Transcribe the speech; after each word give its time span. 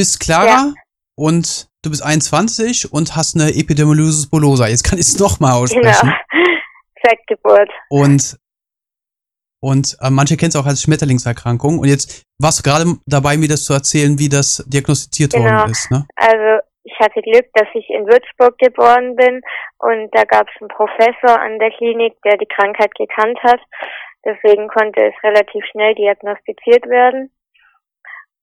bist 0.00 0.18
Clara 0.18 0.46
ja. 0.46 0.72
und 1.14 1.68
du 1.82 1.90
bist 1.90 2.02
21 2.02 2.90
und 2.90 3.16
hast 3.16 3.36
eine 3.36 3.50
Epidermolysis 3.50 4.30
bullosa. 4.30 4.66
Jetzt 4.66 4.82
kann 4.82 4.98
ich 4.98 5.04
es 5.08 5.18
nochmal 5.18 5.52
aussprechen. 5.52 6.08
Genau. 6.08 6.48
Fettgeburt. 7.06 7.68
Und 7.90 8.38
und 9.62 9.98
äh, 10.00 10.08
manche 10.08 10.38
kennen 10.38 10.48
es 10.48 10.56
auch 10.56 10.64
als 10.64 10.80
Schmetterlingserkrankung. 10.80 11.80
Und 11.80 11.88
jetzt 11.88 12.24
warst 12.38 12.58
du 12.58 12.62
gerade 12.62 12.96
dabei, 13.04 13.36
mir 13.36 13.48
das 13.48 13.64
zu 13.64 13.74
erzählen, 13.74 14.18
wie 14.18 14.30
das 14.30 14.64
diagnostiziert 14.66 15.34
genau. 15.34 15.50
worden 15.50 15.70
ist. 15.70 15.90
Ne? 15.90 16.06
Also 16.16 16.64
ich 16.84 16.98
hatte 16.98 17.20
Glück, 17.20 17.44
dass 17.52 17.68
ich 17.74 17.90
in 17.90 18.06
Würzburg 18.06 18.56
geboren 18.56 19.16
bin 19.16 19.42
und 19.80 20.08
da 20.16 20.24
gab 20.24 20.48
es 20.48 20.62
einen 20.62 20.72
Professor 20.72 21.38
an 21.38 21.58
der 21.58 21.72
Klinik, 21.72 22.14
der 22.24 22.38
die 22.38 22.48
Krankheit 22.48 22.94
gekannt 22.94 23.38
hat. 23.42 23.60
Deswegen 24.24 24.66
konnte 24.68 25.12
es 25.12 25.14
relativ 25.22 25.62
schnell 25.70 25.94
diagnostiziert 25.94 26.88
werden. 26.88 27.30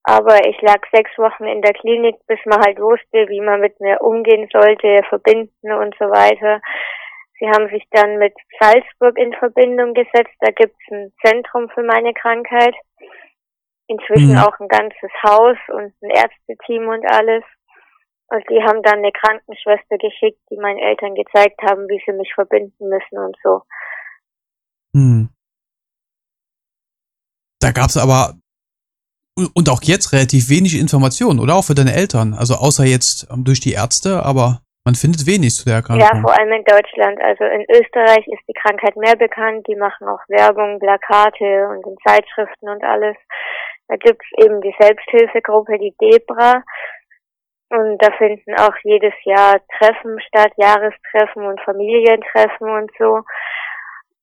Aber 0.09 0.39
ich 0.47 0.55
lag 0.61 0.79
sechs 0.93 1.11
Wochen 1.17 1.43
in 1.43 1.61
der 1.61 1.73
Klinik, 1.73 2.15
bis 2.27 2.39
man 2.45 2.61
halt 2.63 2.79
wusste, 2.79 3.27
wie 3.27 3.41
man 3.41 3.59
mit 3.59 3.77
mir 3.81 3.99
umgehen 3.99 4.47
sollte, 4.53 5.01
verbinden 5.09 5.73
und 5.73 5.93
so 5.99 6.05
weiter. 6.05 6.61
Sie 7.37 7.45
haben 7.45 7.67
sich 7.67 7.83
dann 7.91 8.17
mit 8.17 8.33
Salzburg 8.57 9.17
in 9.17 9.33
Verbindung 9.33 9.93
gesetzt. 9.93 10.33
Da 10.39 10.51
gibt's 10.51 10.79
ein 10.91 11.11
Zentrum 11.25 11.67
für 11.75 11.83
meine 11.83 12.13
Krankheit. 12.13 12.73
Inzwischen 13.87 14.31
mhm. 14.31 14.37
auch 14.37 14.57
ein 14.61 14.69
ganzes 14.69 15.11
Haus 15.23 15.57
und 15.75 15.93
ein 16.01 16.09
Ärzteteam 16.09 16.87
und 16.87 17.03
alles. 17.11 17.43
Und 18.29 18.49
die 18.49 18.63
haben 18.63 18.81
dann 18.83 18.99
eine 18.99 19.11
Krankenschwester 19.11 19.97
geschickt, 19.97 20.39
die 20.49 20.57
meinen 20.57 20.79
Eltern 20.79 21.15
gezeigt 21.15 21.61
haben, 21.63 21.85
wie 21.89 22.01
sie 22.05 22.13
mich 22.13 22.33
verbinden 22.33 22.87
müssen 22.87 23.19
und 23.19 23.35
so. 23.43 23.61
Hm. 24.93 25.29
Da 27.59 27.71
gab's 27.71 27.97
aber 27.97 28.35
und 29.53 29.69
auch 29.69 29.81
jetzt 29.83 30.13
relativ 30.13 30.49
wenig 30.49 30.79
Informationen, 30.79 31.39
oder? 31.39 31.55
Auch 31.55 31.65
für 31.65 31.75
deine 31.75 31.93
Eltern. 31.93 32.33
Also 32.33 32.55
außer 32.55 32.85
jetzt 32.85 33.27
ähm, 33.31 33.43
durch 33.43 33.59
die 33.59 33.73
Ärzte, 33.73 34.23
aber 34.23 34.61
man 34.83 34.95
findet 34.95 35.27
wenig 35.27 35.53
zu 35.53 35.65
der 35.65 35.83
Erkrankung. 35.83 36.07
Ja, 36.07 36.21
vor 36.21 36.31
allem 36.31 36.51
in 36.53 36.63
Deutschland. 36.63 37.19
Also 37.21 37.43
in 37.43 37.65
Österreich 37.69 38.25
ist 38.27 38.43
die 38.47 38.53
Krankheit 38.53 38.95
mehr 38.95 39.15
bekannt. 39.15 39.67
Die 39.67 39.75
machen 39.75 40.07
auch 40.07 40.23
Werbung, 40.29 40.79
Plakate 40.79 41.67
und 41.67 41.85
in 41.85 41.97
Zeitschriften 42.07 42.69
und 42.69 42.83
alles. 42.83 43.17
Da 43.89 43.95
gibt's 43.97 44.25
eben 44.37 44.61
die 44.61 44.73
Selbsthilfegruppe, 44.79 45.77
die 45.77 45.93
Debra. 45.99 46.63
Und 47.69 47.97
da 48.01 48.11
finden 48.17 48.55
auch 48.55 48.75
jedes 48.83 49.13
Jahr 49.25 49.59
Treffen 49.77 50.19
statt, 50.21 50.53
Jahrestreffen 50.55 51.45
und 51.45 51.59
Familientreffen 51.61 52.69
und 52.69 52.91
so. 52.97 53.23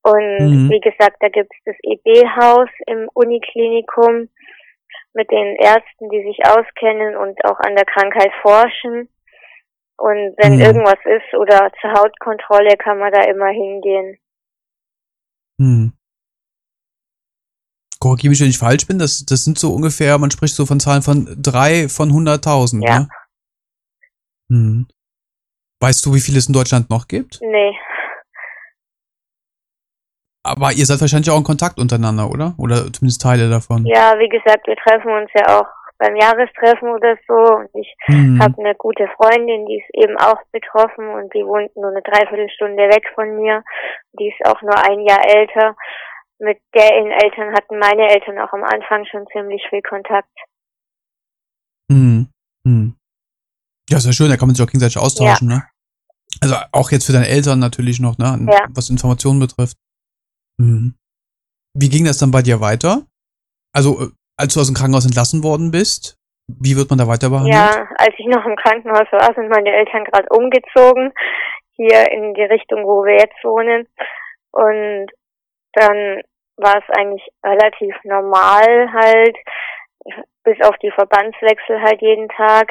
Und 0.03 0.39
mhm. 0.41 0.71
wie 0.71 0.81
gesagt, 0.81 1.17
da 1.21 1.29
gibt's 1.29 1.57
das 1.65 1.77
EB-Haus 1.83 2.69
im 2.87 3.09
Uniklinikum 3.13 4.29
mit 5.15 5.31
den 5.31 5.57
Ärzten, 5.57 6.11
die 6.11 6.23
sich 6.23 6.45
auskennen 6.45 7.17
und 7.17 7.43
auch 7.45 7.59
an 7.61 7.77
der 7.77 7.85
Krankheit 7.85 8.33
forschen. 8.43 9.09
Und 9.97 10.35
wenn 10.39 10.57
mhm. 10.57 10.61
irgendwas 10.61 10.99
ist 11.05 11.35
oder 11.39 11.71
zur 11.81 11.93
Hautkontrolle, 11.93 12.77
kann 12.77 12.99
man 12.99 13.13
da 13.13 13.23
immer 13.23 13.49
hingehen. 13.49 14.19
Hm. 15.61 15.93
Korrigiere 18.01 18.31
mich, 18.31 18.41
wenn 18.41 18.49
ich 18.49 18.59
falsch 18.59 18.87
bin. 18.87 18.99
Das, 18.99 19.25
das 19.25 19.45
sind 19.45 19.57
so 19.57 19.73
ungefähr, 19.73 20.19
man 20.19 20.33
spricht 20.33 20.55
so 20.55 20.67
von 20.67 20.81
Zahlen 20.81 21.03
von 21.03 21.37
drei 21.41 21.89
von 21.89 22.11
100.000. 22.11 22.85
Ja. 22.85 22.99
Ne? 22.99 23.09
Hm. 24.51 24.87
Weißt 25.81 26.05
du, 26.05 26.15
wie 26.15 26.21
viel 26.21 26.37
es 26.37 26.49
in 26.49 26.55
Deutschland 26.55 26.91
noch 26.91 27.07
gibt? 27.09 27.39
Nee. 27.41 27.79
Aber 30.45 30.73
ihr 30.73 30.85
seid 30.85 31.01
wahrscheinlich 31.01 31.31
auch 31.31 31.39
in 31.39 31.45
Kontakt 31.45 31.79
untereinander, 31.79 32.29
oder? 32.31 32.55
Oder 32.59 32.93
zumindest 32.93 33.23
Teile 33.23 33.49
davon. 33.49 33.87
Ja, 33.87 34.15
wie 34.19 34.29
gesagt, 34.29 34.67
wir 34.67 34.77
treffen 34.77 35.11
uns 35.11 35.31
ja 35.35 35.59
auch 35.59 35.67
beim 35.99 36.17
Jahrestreffen 36.17 36.89
oder 36.91 37.17
so. 37.27 37.35
Und 37.35 37.71
ich 37.75 37.89
mhm. 38.09 38.43
habe 38.43 38.55
eine 38.59 38.75
gute 38.75 39.09
Freundin, 39.17 39.65
die 39.67 39.79
ist 39.79 39.91
eben 39.95 40.19
auch 40.19 40.37
betroffen 40.53 41.09
und 41.09 41.33
die 41.33 41.47
wohnt 41.47 41.75
nur 41.77 41.89
eine 41.89 42.03
Dreiviertelstunde 42.03 42.89
weg 42.93 43.05
von 43.15 43.37
mir. 43.37 43.63
Die 44.21 44.29
ist 44.29 44.47
auch 44.47 44.61
nur 44.61 44.77
ein 44.77 45.01
Jahr 45.01 45.25
älter. 45.25 45.77
Mit 46.39 46.59
deren 46.75 47.11
Eltern 47.11 47.55
hatten 47.55 47.79
meine 47.79 48.09
Eltern 48.11 48.39
auch 48.39 48.53
am 48.53 48.65
Anfang 48.65 49.07
schon 49.07 49.25
ziemlich 49.33 49.65
viel 49.71 49.83
Kontakt. 49.83 50.29
Mhm. 51.89 52.29
Mhm. 52.65 52.97
Ja, 53.89 53.97
ist 53.97 54.07
ja 54.07 54.13
schön, 54.13 54.29
da 54.29 54.37
kann 54.37 54.49
man 54.49 54.55
sich 54.55 54.65
auch 54.65 54.71
gegenseitig 54.71 54.99
austauschen, 54.99 55.51
ja. 55.51 55.57
ne? 55.57 55.65
Also 56.43 56.57
auch 56.73 56.91
jetzt 56.91 57.07
für 57.07 57.13
deine 57.13 57.29
Eltern 57.29 57.61
natürlich 57.61 58.01
noch, 58.01 58.19
ne? 58.19 58.47
Ja. 58.51 58.67
Was 58.71 58.91
Informationen 58.91 59.41
betrifft. 59.41 59.77
Mhm. 60.59 60.95
Wie 61.75 61.89
ging 61.89 62.05
das 62.05 62.19
dann 62.19 62.31
bei 62.31 62.43
dir 62.43 62.61
weiter? 62.61 63.03
Also 63.73 64.01
äh, 64.01 64.09
als 64.37 64.55
du 64.55 64.61
aus 64.61 64.67
dem 64.67 64.77
Krankenhaus 64.77 65.07
entlassen 65.07 65.43
worden 65.43 65.71
bist, 65.71 66.17
wie 66.47 66.77
wird 66.77 66.91
man 66.91 66.99
da 66.99 67.09
weiter 67.09 67.31
behandelt? 67.31 67.55
Ja, 67.55 67.89
als 67.97 68.15
ich 68.19 68.27
noch 68.27 68.45
im 68.45 68.57
Krankenhaus 68.57 69.11
war, 69.11 69.35
sind 69.35 69.49
meine 69.49 69.71
Eltern 69.71 70.05
gerade 70.05 70.29
umgezogen, 70.31 71.13
hier 71.77 72.11
in 72.13 72.35
die 72.35 72.45
Richtung, 72.45 72.85
wo 72.85 73.05
wir 73.05 73.15
jetzt 73.15 73.43
wohnen. 73.43 73.89
Und 74.53 75.07
dann 75.73 76.23
war 76.57 76.77
es 76.77 76.97
eigentlich 76.97 77.27
relativ 77.45 77.97
normal 78.05 78.93
halt, 78.93 79.37
bis 80.45 80.61
auf 80.61 80.77
die 80.79 80.91
Verbandswechsel 80.91 81.81
halt 81.81 82.01
jeden 82.03 82.29
Tag. 82.29 82.71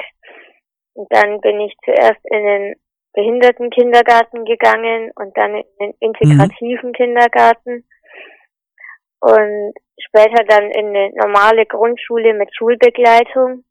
Und 0.93 1.11
dann 1.11 1.41
bin 1.41 1.59
ich 1.61 1.73
zuerst 1.83 2.21
in 2.25 2.43
den 2.45 2.75
Behindertenkindergarten 3.13 4.45
gegangen 4.45 5.11
und 5.15 5.35
dann 5.37 5.55
in 5.55 5.63
den 5.79 5.93
integrativen 5.99 6.89
mhm. 6.89 6.93
Kindergarten 6.93 7.85
und 9.19 9.73
später 9.99 10.43
dann 10.43 10.71
in 10.71 10.87
eine 10.87 11.11
normale 11.15 11.65
Grundschule 11.65 12.33
mit 12.33 12.55
Schulbegleitung. 12.55 13.63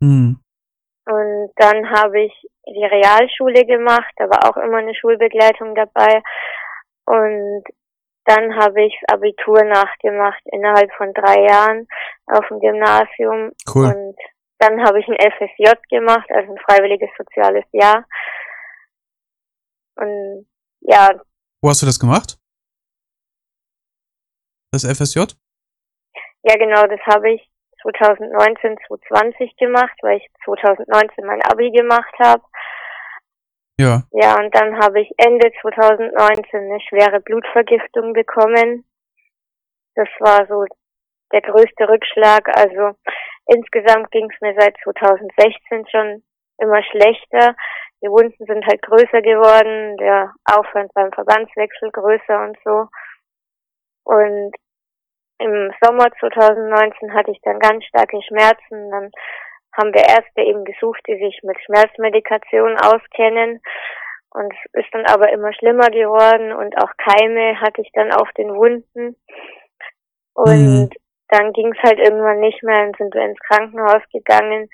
Mhm. 0.00 0.38
Und 1.06 1.50
dann 1.56 1.90
habe 1.90 2.20
ich 2.20 2.32
die 2.66 2.84
Realschule 2.84 3.64
gemacht, 3.64 4.12
da 4.16 4.30
war 4.30 4.48
auch 4.48 4.56
immer 4.56 4.78
eine 4.78 4.94
Schulbegleitung 4.94 5.74
dabei. 5.74 6.22
Und 7.06 7.64
dann 8.26 8.54
habe 8.54 8.84
ich 8.84 8.96
das 9.00 9.16
Abitur 9.16 9.64
nachgemacht 9.64 10.40
innerhalb 10.52 10.92
von 10.92 11.12
drei 11.12 11.46
Jahren 11.46 11.88
auf 12.26 12.46
dem 12.48 12.60
Gymnasium. 12.60 13.50
Cool. 13.74 13.86
Und 13.86 14.16
dann 14.60 14.84
habe 14.84 15.00
ich 15.00 15.08
ein 15.08 15.16
FSJ 15.16 15.72
gemacht, 15.88 16.30
also 16.30 16.52
ein 16.52 16.58
freiwilliges 16.58 17.10
soziales 17.16 17.64
Jahr. 17.72 18.06
Und 19.96 20.46
ja. 20.80 21.10
Wo 21.62 21.68
hast 21.68 21.82
du 21.82 21.86
das 21.86 21.98
gemacht? 21.98 22.38
Das 24.72 24.84
FSJ? 24.84 25.20
Ja, 26.42 26.54
genau, 26.56 26.86
das 26.86 27.00
habe 27.06 27.32
ich 27.32 27.50
2019, 27.82 28.76
2020 28.86 29.56
gemacht, 29.56 29.96
weil 30.02 30.18
ich 30.18 30.28
2019 30.44 31.24
mein 31.24 31.42
Abi 31.42 31.70
gemacht 31.70 32.14
habe. 32.18 32.42
Ja. 33.78 34.02
Ja, 34.12 34.36
und 34.36 34.54
dann 34.54 34.78
habe 34.78 35.00
ich 35.00 35.10
Ende 35.16 35.50
2019 35.62 36.60
eine 36.60 36.80
schwere 36.80 37.20
Blutvergiftung 37.20 38.12
bekommen. 38.12 38.84
Das 39.94 40.08
war 40.18 40.46
so 40.46 40.66
der 41.32 41.40
größte 41.40 41.88
Rückschlag. 41.88 42.46
Also 42.56 42.96
insgesamt 43.46 44.10
ging 44.10 44.28
es 44.30 44.40
mir 44.40 44.54
seit 44.58 44.76
2016 44.84 45.86
schon 45.88 46.22
immer 46.58 46.82
schlechter. 46.84 47.54
Die 48.02 48.08
Wunden 48.08 48.44
sind 48.46 48.66
halt 48.66 48.82
größer 48.82 49.22
geworden, 49.22 49.96
der 49.98 50.32
Aufwand 50.44 50.92
beim 50.94 51.12
Verbandswechsel 51.12 51.90
größer 51.90 52.42
und 52.44 52.56
so. 52.64 52.86
Und 54.04 54.52
im 55.38 55.72
Sommer 55.82 56.08
2019 56.20 57.14
hatte 57.14 57.30
ich 57.30 57.40
dann 57.42 57.58
ganz 57.58 57.84
starke 57.84 58.20
Schmerzen. 58.22 58.90
Dann 58.90 59.10
haben 59.72 59.94
wir 59.94 60.02
Ärzte 60.02 60.42
eben 60.42 60.64
gesucht, 60.64 61.00
die 61.08 61.16
sich 61.16 61.40
mit 61.42 61.56
Schmerzmedikation 61.64 62.76
auskennen. 62.78 63.60
Und 64.32 64.52
es 64.52 64.84
ist 64.84 64.94
dann 64.94 65.06
aber 65.06 65.32
immer 65.32 65.52
schlimmer 65.54 65.90
geworden 65.90 66.52
und 66.52 66.76
auch 66.78 66.92
Keime 66.96 67.60
hatte 67.60 67.80
ich 67.80 67.90
dann 67.92 68.12
auf 68.12 68.30
den 68.32 68.54
Wunden. 68.54 69.16
Und 70.34 70.90
mhm. 70.90 70.90
Dann 71.30 71.52
ging 71.52 71.72
es 71.72 71.82
halt 71.82 71.98
irgendwann 71.98 72.40
nicht 72.40 72.62
mehr 72.62 72.84
und 72.84 72.96
sind 72.96 73.14
wir 73.14 73.22
ins 73.22 73.38
Krankenhaus 73.40 74.02
gegangen. 74.12 74.68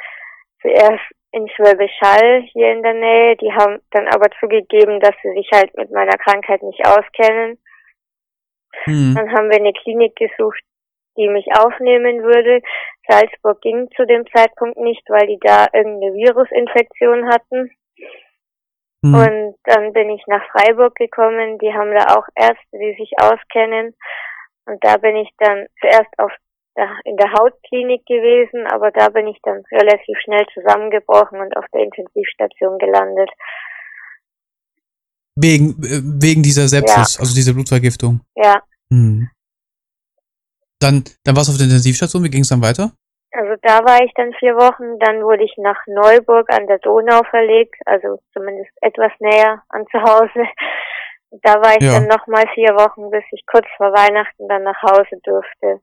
Zuerst 0.62 1.04
in 1.32 1.48
Schwäbisch 1.50 1.96
Hall 2.00 2.42
hier 2.52 2.72
in 2.72 2.82
der 2.82 2.94
Nähe. 2.94 3.36
Die 3.36 3.52
haben 3.52 3.80
dann 3.90 4.08
aber 4.08 4.30
zugegeben, 4.40 5.00
dass 5.00 5.14
sie 5.22 5.32
sich 5.32 5.48
halt 5.52 5.76
mit 5.76 5.90
meiner 5.90 6.16
Krankheit 6.16 6.62
nicht 6.62 6.80
auskennen. 6.86 7.58
Mhm. 8.86 9.14
Dann 9.14 9.32
haben 9.32 9.50
wir 9.50 9.58
eine 9.58 9.72
Klinik 9.72 10.16
gesucht, 10.16 10.62
die 11.18 11.28
mich 11.28 11.46
aufnehmen 11.58 12.22
würde. 12.22 12.62
Salzburg 13.08 13.60
ging 13.60 13.90
zu 13.96 14.06
dem 14.06 14.24
Zeitpunkt 14.34 14.78
nicht, 14.78 15.02
weil 15.08 15.26
die 15.26 15.38
da 15.40 15.66
irgendeine 15.72 16.14
Virusinfektion 16.14 17.28
hatten. 17.28 17.70
Mhm. 19.02 19.14
Und 19.14 19.56
dann 19.64 19.92
bin 19.92 20.10
ich 20.10 20.22
nach 20.26 20.44
Freiburg 20.52 20.94
gekommen. 20.94 21.58
Die 21.58 21.72
haben 21.72 21.94
da 21.94 22.16
auch 22.16 22.26
Ärzte, 22.34 22.78
die 22.78 22.96
sich 22.98 23.12
auskennen. 23.20 23.94
Und 24.64 24.82
da 24.82 24.96
bin 24.96 25.16
ich 25.16 25.30
dann 25.38 25.66
zuerst 25.80 26.10
auf 26.18 26.32
in 27.04 27.16
der 27.16 27.32
Hautklinik 27.32 28.04
gewesen, 28.06 28.66
aber 28.66 28.90
da 28.90 29.08
bin 29.08 29.26
ich 29.26 29.38
dann 29.42 29.62
relativ 29.72 30.18
schnell 30.24 30.44
zusammengebrochen 30.52 31.40
und 31.40 31.56
auf 31.56 31.64
der 31.72 31.82
Intensivstation 31.82 32.78
gelandet. 32.78 33.30
Wegen, 35.36 35.70
äh, 35.82 36.00
wegen 36.22 36.42
dieser 36.42 36.68
Sepsis, 36.68 37.14
ja. 37.14 37.20
also 37.20 37.34
dieser 37.34 37.52
Blutvergiftung. 37.54 38.20
Ja. 38.34 38.62
Hm. 38.90 39.28
Dann, 40.80 41.04
dann 41.24 41.36
warst 41.36 41.48
du 41.48 41.52
auf 41.52 41.58
der 41.58 41.66
Intensivstation, 41.66 42.24
wie 42.24 42.30
ging 42.30 42.42
es 42.42 42.48
dann 42.48 42.62
weiter? 42.62 42.92
Also 43.32 43.54
da 43.62 43.84
war 43.84 44.02
ich 44.02 44.12
dann 44.14 44.32
vier 44.38 44.56
Wochen, 44.56 44.98
dann 44.98 45.22
wurde 45.22 45.44
ich 45.44 45.54
nach 45.58 45.78
Neuburg 45.86 46.50
an 46.50 46.66
der 46.66 46.78
Donau 46.78 47.22
verlegt, 47.28 47.76
also 47.84 48.18
zumindest 48.32 48.70
etwas 48.80 49.12
näher 49.20 49.62
an 49.68 49.84
zu 49.90 50.00
Hause. 50.00 50.48
Da 51.42 51.60
war 51.60 51.76
ich 51.76 51.82
ja. 51.82 51.98
dann 51.98 52.06
nochmal 52.06 52.44
vier 52.54 52.74
Wochen, 52.76 53.10
bis 53.10 53.24
ich 53.32 53.44
kurz 53.46 53.66
vor 53.76 53.92
Weihnachten 53.92 54.48
dann 54.48 54.62
nach 54.62 54.80
Hause 54.80 55.20
durfte. 55.22 55.80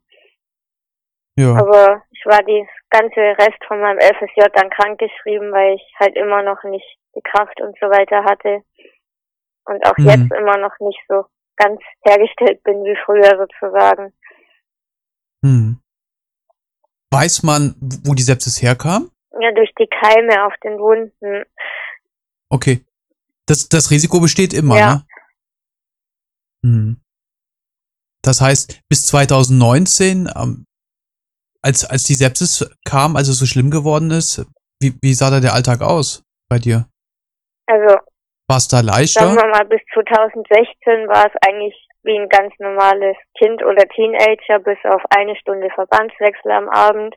Ja. 1.36 1.56
Aber 1.56 2.04
ich 2.12 2.24
war 2.26 2.44
die 2.44 2.68
ganze 2.90 3.20
Rest 3.20 3.64
von 3.68 3.82
meinem 3.82 4.00
FSJ 4.00 4.50
dann 4.54 4.70
krankgeschrieben, 4.70 5.52
weil 5.52 5.76
ich 5.76 5.96
halt 6.00 6.16
immer 6.16 6.44
noch 6.44 6.64
nicht 6.64 6.86
die 7.16 7.22
Kraft 7.22 7.60
und 7.62 7.76
so 7.80 7.88
weiter 7.88 8.24
hatte. 8.24 8.64
Und 9.66 9.86
auch 9.86 9.98
mhm. 9.98 10.10
jetzt 10.10 10.32
immer 10.32 10.58
noch 10.58 10.78
nicht 10.80 11.00
so 11.08 11.26
ganz 11.56 11.80
hergestellt 12.04 12.64
bin 12.64 12.84
wie 12.84 12.98
früher 13.06 13.38
sozusagen. 13.38 14.14
Mhm. 15.42 15.80
Weiß 17.12 17.44
man, 17.44 17.76
wo 18.06 18.14
die 18.14 18.24
Sepsis 18.24 18.62
herkam? 18.62 19.12
Ja, 19.40 19.52
durch 19.52 19.72
die 19.80 19.88
Keime 19.88 20.46
auf 20.46 20.54
den 20.64 20.80
Wunden. 20.80 21.44
Okay. 22.50 22.86
Das, 23.46 23.68
das 23.70 23.92
Risiko 23.92 24.20
besteht 24.20 24.54
immer, 24.54 24.78
ja. 24.78 24.94
ne? 24.94 25.06
Hm. 26.64 27.02
Das 28.22 28.42
heißt, 28.42 28.82
bis 28.88 29.06
2019, 29.08 30.30
ähm, 30.36 30.66
als, 31.64 31.90
als 31.90 32.04
die 32.04 32.14
Sepsis 32.14 32.70
kam, 32.86 33.16
also 33.16 33.32
so 33.32 33.46
schlimm 33.46 33.72
geworden 33.72 34.12
ist, 34.12 34.46
wie, 34.80 34.94
wie 35.02 35.14
sah 35.14 35.32
da 35.32 35.40
der 35.40 35.54
Alltag 35.54 35.82
aus 35.82 36.24
bei 36.50 36.60
dir? 36.60 36.86
Also. 37.66 37.98
War 38.48 38.58
es 38.58 38.68
da 38.68 38.82
leichter? 38.82 39.22
Sagen 39.22 39.38
wir 39.38 39.48
mal, 39.48 39.66
bis 39.66 39.82
2016 39.94 41.08
war 41.08 41.26
es 41.26 41.34
eigentlich 41.48 41.74
wie 42.04 42.20
ein 42.20 42.28
ganz 42.28 42.54
normales 42.60 43.16
Kind 43.38 43.64
oder 43.64 43.88
Teenager, 43.88 44.60
bis 44.60 44.78
auf 44.84 45.02
eine 45.10 45.36
Stunde 45.38 45.70
Verbandswechsel 45.74 46.52
am 46.52 46.68
Abend. 46.68 47.16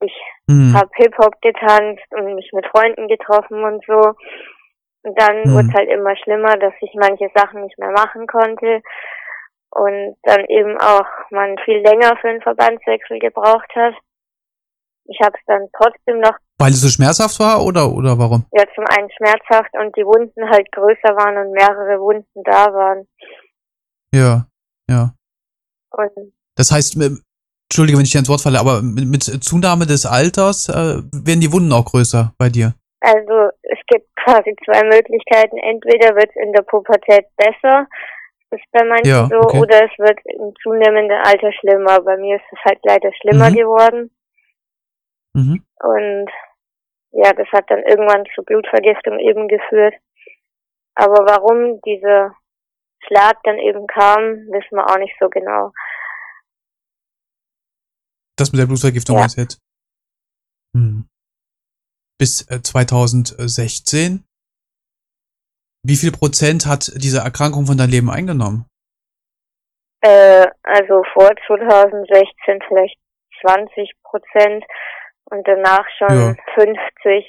Ich 0.00 0.12
mhm. 0.46 0.76
habe 0.76 0.90
Hip-Hop 0.96 1.40
getanzt 1.40 2.04
und 2.10 2.34
mich 2.34 2.50
mit 2.52 2.66
Freunden 2.66 3.08
getroffen 3.08 3.64
und 3.64 3.82
so. 3.86 4.12
Und 5.04 5.18
dann 5.18 5.40
mhm. 5.44 5.54
wurde 5.54 5.68
es 5.68 5.74
halt 5.74 5.88
immer 5.88 6.14
schlimmer, 6.16 6.56
dass 6.58 6.74
ich 6.80 6.92
manche 6.94 7.30
Sachen 7.34 7.62
nicht 7.62 7.78
mehr 7.78 7.92
machen 7.92 8.26
konnte. 8.26 8.82
Und 9.74 10.16
dann 10.22 10.44
eben 10.46 10.78
auch 10.78 11.06
man 11.30 11.56
viel 11.64 11.78
länger 11.78 12.16
für 12.20 12.28
einen 12.28 12.42
Verbandswechsel 12.42 13.18
gebraucht 13.18 13.70
hat. 13.74 13.94
Ich 15.06 15.18
habe 15.20 15.36
es 15.36 15.44
dann 15.46 15.68
trotzdem 15.76 16.20
noch. 16.20 16.36
Weil 16.58 16.70
es 16.70 16.80
so 16.80 16.88
schmerzhaft 16.88 17.38
war 17.40 17.64
oder 17.64 17.90
oder 17.90 18.16
warum? 18.18 18.46
Ja, 18.52 18.64
zum 18.74 18.84
einen 18.86 19.10
schmerzhaft 19.10 19.74
und 19.74 19.94
die 19.96 20.06
Wunden 20.06 20.48
halt 20.48 20.70
größer 20.72 21.16
waren 21.16 21.36
und 21.36 21.52
mehrere 21.52 22.00
Wunden 22.00 22.42
da 22.44 22.72
waren. 22.72 23.06
Ja, 24.14 24.46
ja. 24.88 25.10
Und 25.90 26.32
das 26.56 26.70
heißt, 26.70 26.96
Entschuldige, 27.74 27.98
wenn 27.98 28.04
ich 28.04 28.12
dir 28.12 28.20
ins 28.20 28.28
Wort 28.28 28.40
falle, 28.40 28.60
aber 28.60 28.82
mit, 28.82 29.06
mit 29.06 29.22
Zunahme 29.22 29.86
des 29.86 30.06
Alters 30.06 30.68
äh, 30.68 31.02
werden 31.10 31.40
die 31.40 31.52
Wunden 31.52 31.72
auch 31.72 31.84
größer 31.84 32.32
bei 32.38 32.48
dir? 32.48 32.74
Also 33.00 33.50
es 33.62 33.78
gibt 33.88 34.06
quasi 34.24 34.54
zwei 34.64 34.84
Möglichkeiten. 34.84 35.58
Entweder 35.58 36.14
wird 36.14 36.30
es 36.30 36.36
in 36.42 36.52
der 36.52 36.62
Pubertät 36.62 37.26
besser, 37.36 37.86
ist 38.54 38.64
bei 38.72 38.84
manchen 38.84 39.06
ja, 39.06 39.28
so, 39.28 39.36
okay. 39.36 39.58
oder 39.58 39.84
es 39.84 39.98
wird 39.98 40.18
im 40.24 40.54
zunehmenden 40.62 41.18
Alter 41.18 41.52
schlimmer. 41.52 42.00
Bei 42.00 42.16
mir 42.16 42.36
ist 42.36 42.44
es 42.52 42.58
halt 42.64 42.78
leider 42.82 43.10
schlimmer 43.20 43.50
mhm. 43.50 43.54
geworden. 43.54 44.10
Mhm. 45.34 45.64
Und 45.80 46.30
ja, 47.12 47.32
das 47.32 47.48
hat 47.52 47.70
dann 47.70 47.82
irgendwann 47.82 48.24
zu 48.34 48.42
Blutvergiftung 48.42 49.18
eben 49.18 49.48
geführt. 49.48 49.94
Aber 50.94 51.26
warum 51.26 51.80
dieser 51.82 52.34
Schlag 53.06 53.42
dann 53.44 53.58
eben 53.58 53.86
kam, 53.86 54.22
wissen 54.50 54.76
wir 54.76 54.88
auch 54.88 54.98
nicht 54.98 55.14
so 55.20 55.28
genau. 55.28 55.72
Das 58.36 58.52
mit 58.52 58.60
der 58.60 58.66
Blutvergiftung 58.66 59.18
ja. 59.18 59.26
ist 59.26 59.36
jetzt. 59.36 59.60
Hm. 60.76 61.08
Bis 62.18 62.46
2016. 62.46 64.24
Wie 65.86 65.96
viel 65.96 66.12
Prozent 66.12 66.66
hat 66.66 66.90
diese 66.96 67.18
Erkrankung 67.18 67.66
von 67.66 67.76
deinem 67.76 67.90
Leben 67.90 68.10
eingenommen? 68.10 68.64
Äh, 70.00 70.46
also 70.62 71.02
vor 71.12 71.30
2016 71.46 72.58
vielleicht 72.66 72.96
20 73.42 73.92
Prozent 74.02 74.64
und 75.24 75.46
danach 75.46 75.84
schon 75.98 76.16
ja. 76.16 76.34
50. 76.54 77.24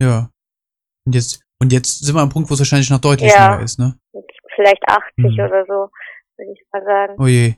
Ja. 0.00 0.30
Und 1.06 1.14
jetzt 1.14 1.40
und 1.60 1.72
jetzt 1.72 2.04
sind 2.04 2.16
wir 2.16 2.22
am 2.22 2.30
Punkt, 2.30 2.50
wo 2.50 2.54
es 2.54 2.60
wahrscheinlich 2.60 2.90
noch 2.90 3.00
deutlich 3.00 3.32
ja, 3.32 3.50
mehr 3.50 3.64
ist, 3.64 3.78
ne? 3.78 3.96
Vielleicht 4.56 4.82
80 4.84 5.04
hm. 5.16 5.34
oder 5.34 5.64
so, 5.66 5.88
würde 6.36 6.52
ich 6.52 6.60
mal 6.72 6.84
sagen. 6.84 7.14
Oh 7.18 7.26
je. 7.28 7.54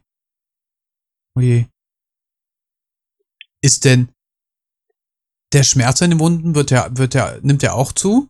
Oh 1.34 1.40
je. 1.40 1.64
Ist 3.62 3.86
denn 3.86 4.12
der 5.54 5.62
Schmerz 5.62 6.02
in 6.02 6.10
den 6.10 6.20
Wunden, 6.20 6.54
wird 6.54 6.70
der, 6.70 6.88
wird 6.90 7.14
der, 7.14 7.38
nimmt 7.40 7.62
der 7.62 7.74
auch 7.74 7.92
zu? 7.92 8.28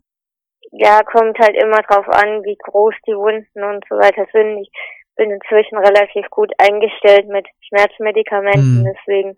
Ja, 0.76 1.02
kommt 1.02 1.38
halt 1.38 1.56
immer 1.56 1.82
drauf 1.82 2.08
an, 2.08 2.42
wie 2.42 2.56
groß 2.56 2.94
die 3.06 3.14
Wunden 3.14 3.62
und 3.62 3.84
so 3.88 3.96
weiter 3.96 4.26
sind. 4.32 4.58
Ich 4.58 4.70
bin 5.16 5.30
inzwischen 5.30 5.78
relativ 5.78 6.28
gut 6.30 6.52
eingestellt 6.58 7.28
mit 7.28 7.46
Schmerzmedikamenten, 7.68 8.84
hm. 8.84 8.92
deswegen 8.92 9.36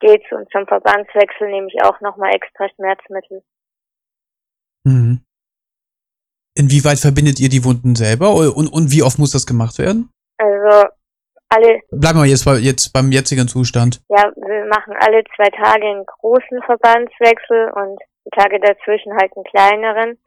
geht's 0.00 0.30
und 0.30 0.50
zum 0.50 0.66
Verbandswechsel 0.66 1.48
nehme 1.48 1.68
ich 1.68 1.82
auch 1.82 2.00
nochmal 2.02 2.34
extra 2.34 2.68
Schmerzmittel. 2.68 3.42
Mhm. 4.84 5.24
Inwieweit 6.56 6.98
verbindet 6.98 7.40
ihr 7.40 7.48
die 7.48 7.64
Wunden 7.64 7.96
selber 7.96 8.34
und, 8.34 8.68
und 8.68 8.92
wie 8.92 9.02
oft 9.02 9.18
muss 9.18 9.32
das 9.32 9.46
gemacht 9.46 9.78
werden? 9.78 10.10
Also 10.36 10.88
alle. 11.48 11.80
Bleiben 11.90 12.18
wir 12.18 12.26
jetzt, 12.26 12.44
bei, 12.44 12.56
jetzt 12.56 12.92
beim 12.92 13.10
jetzigen 13.10 13.48
Zustand. 13.48 14.02
Ja, 14.08 14.30
wir 14.36 14.66
machen 14.66 14.94
alle 15.00 15.24
zwei 15.34 15.48
Tage 15.50 15.86
einen 15.86 16.04
großen 16.04 16.62
Verbandswechsel 16.62 17.72
und 17.74 17.98
die 18.26 18.30
Tage 18.30 18.60
dazwischen 18.60 19.14
halt 19.14 19.32
einen 19.34 19.44
kleineren. 19.44 20.18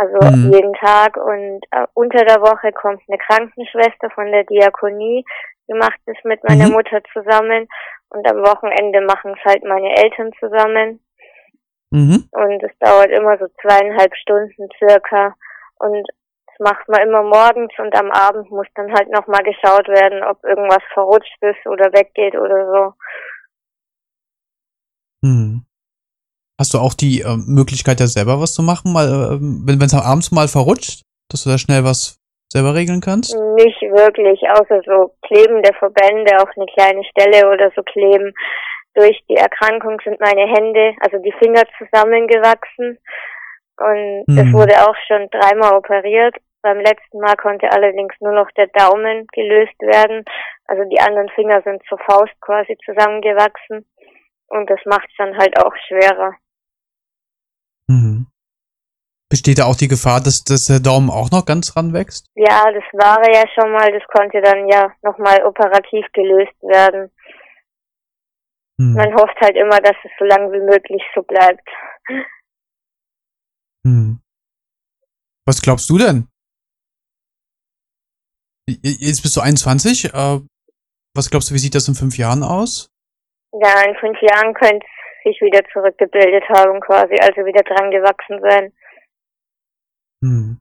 Also 0.00 0.18
hm. 0.18 0.50
jeden 0.50 0.72
Tag 0.72 1.18
und 1.18 1.60
äh, 1.72 1.86
unter 1.92 2.24
der 2.24 2.40
Woche 2.40 2.72
kommt 2.72 3.02
eine 3.06 3.18
Krankenschwester 3.18 4.08
von 4.14 4.32
der 4.32 4.44
Diakonie, 4.44 5.26
die 5.68 5.74
macht 5.74 6.00
es 6.06 6.16
mit 6.24 6.42
meiner 6.42 6.68
mhm. 6.68 6.72
Mutter 6.72 7.02
zusammen 7.12 7.68
und 8.08 8.26
am 8.26 8.38
Wochenende 8.38 9.02
machen 9.02 9.34
es 9.36 9.44
halt 9.44 9.62
meine 9.62 9.94
Eltern 9.94 10.30
zusammen. 10.40 11.00
Mhm. 11.90 12.30
Und 12.30 12.62
es 12.62 12.72
dauert 12.78 13.10
immer 13.10 13.36
so 13.36 13.46
zweieinhalb 13.60 14.16
Stunden 14.16 14.68
circa. 14.78 15.34
Und 15.78 16.08
das 16.46 16.58
macht 16.60 16.88
man 16.88 17.02
immer 17.02 17.22
morgens 17.22 17.72
und 17.76 17.94
am 17.94 18.10
Abend 18.10 18.50
muss 18.50 18.68
dann 18.76 18.94
halt 18.94 19.10
nochmal 19.10 19.42
geschaut 19.42 19.86
werden, 19.88 20.24
ob 20.24 20.42
irgendwas 20.44 20.82
verrutscht 20.94 21.42
ist 21.42 21.66
oder 21.66 21.92
weggeht 21.92 22.36
oder 22.36 22.72
so. 22.72 22.94
Mhm. 25.28 25.66
Hast 26.60 26.74
du 26.74 26.78
auch 26.78 26.92
die 26.92 27.24
äh, 27.24 27.40
Möglichkeit, 27.48 28.00
da 28.00 28.06
selber 28.06 28.36
was 28.36 28.52
zu 28.52 28.62
machen, 28.62 28.92
mal, 28.92 29.08
äh, 29.08 29.38
wenn 29.40 29.80
es 29.80 29.94
abends 29.94 30.30
mal 30.30 30.46
verrutscht, 30.46 31.08
dass 31.30 31.44
du 31.44 31.48
da 31.48 31.56
schnell 31.56 31.84
was 31.84 32.20
selber 32.52 32.74
regeln 32.74 33.00
kannst? 33.00 33.32
Nicht 33.56 33.80
wirklich, 33.80 34.44
außer 34.44 34.84
so 34.84 35.16
klebende 35.24 35.72
Verbände 35.78 36.36
auf 36.36 36.50
eine 36.54 36.66
kleine 36.76 37.02
Stelle 37.08 37.48
oder 37.48 37.72
so 37.74 37.82
kleben 37.82 38.34
durch 38.94 39.20
die 39.28 39.36
Erkrankung 39.36 40.00
sind 40.04 40.20
meine 40.20 40.46
Hände, 40.46 40.94
also 41.00 41.18
die 41.18 41.34
Finger 41.38 41.62
zusammengewachsen. 41.78 42.98
Und 43.78 44.24
mhm. 44.26 44.36
das 44.36 44.52
wurde 44.52 44.74
auch 44.86 44.96
schon 45.06 45.28
dreimal 45.30 45.76
operiert. 45.76 46.36
Beim 46.62 46.78
letzten 46.78 47.18
Mal 47.20 47.36
konnte 47.36 47.70
allerdings 47.72 48.14
nur 48.20 48.32
noch 48.32 48.50
der 48.52 48.66
Daumen 48.68 49.26
gelöst 49.32 49.80
werden. 49.80 50.24
Also 50.66 50.84
die 50.90 51.00
anderen 51.00 51.30
Finger 51.30 51.62
sind 51.62 51.82
zur 51.88 51.98
Faust 51.98 52.34
quasi 52.40 52.76
zusammengewachsen. 52.84 53.86
Und 54.48 54.68
das 54.68 54.80
macht 54.84 55.08
es 55.08 55.16
dann 55.16 55.38
halt 55.38 55.58
auch 55.58 55.74
schwerer. 55.88 56.34
Besteht 59.30 59.58
da 59.60 59.66
auch 59.66 59.76
die 59.76 59.86
Gefahr, 59.86 60.20
dass, 60.20 60.42
dass 60.42 60.64
der 60.66 60.80
Daumen 60.80 61.08
auch 61.08 61.30
noch 61.30 61.46
ganz 61.46 61.76
ranwächst? 61.76 62.26
Ja, 62.34 62.66
das 62.72 62.82
war 62.92 63.22
ja 63.32 63.44
schon 63.54 63.70
mal. 63.70 63.92
Das 63.92 64.02
konnte 64.08 64.42
dann 64.42 64.68
ja 64.68 64.92
nochmal 65.02 65.44
operativ 65.44 66.04
gelöst 66.12 66.60
werden. 66.62 67.12
Hm. 68.80 68.94
Man 68.94 69.14
hofft 69.14 69.40
halt 69.40 69.54
immer, 69.54 69.78
dass 69.78 69.94
es 70.02 70.10
so 70.18 70.24
lange 70.24 70.50
wie 70.52 70.64
möglich 70.64 71.02
so 71.14 71.22
bleibt. 71.22 71.68
Hm. 73.86 74.20
Was 75.46 75.62
glaubst 75.62 75.88
du 75.90 75.98
denn? 75.98 76.26
Jetzt 78.66 79.22
bist 79.22 79.36
du 79.36 79.40
21. 79.40 80.06
Äh, 80.12 80.40
was 81.14 81.30
glaubst 81.30 81.50
du, 81.50 81.54
wie 81.54 81.58
sieht 81.58 81.76
das 81.76 81.86
in 81.86 81.94
fünf 81.94 82.18
Jahren 82.18 82.42
aus? 82.42 82.90
Ja, 83.52 83.82
in 83.82 83.94
fünf 83.96 84.18
Jahren 84.22 84.54
könnte 84.54 84.84
es 84.84 85.22
sich 85.22 85.40
wieder 85.40 85.60
zurückgebildet 85.72 86.48
haben, 86.48 86.80
quasi, 86.80 87.14
also 87.20 87.44
wieder 87.46 87.62
dran 87.62 87.90
gewachsen 87.90 88.40
sein. 88.40 88.72
Hm. 90.22 90.60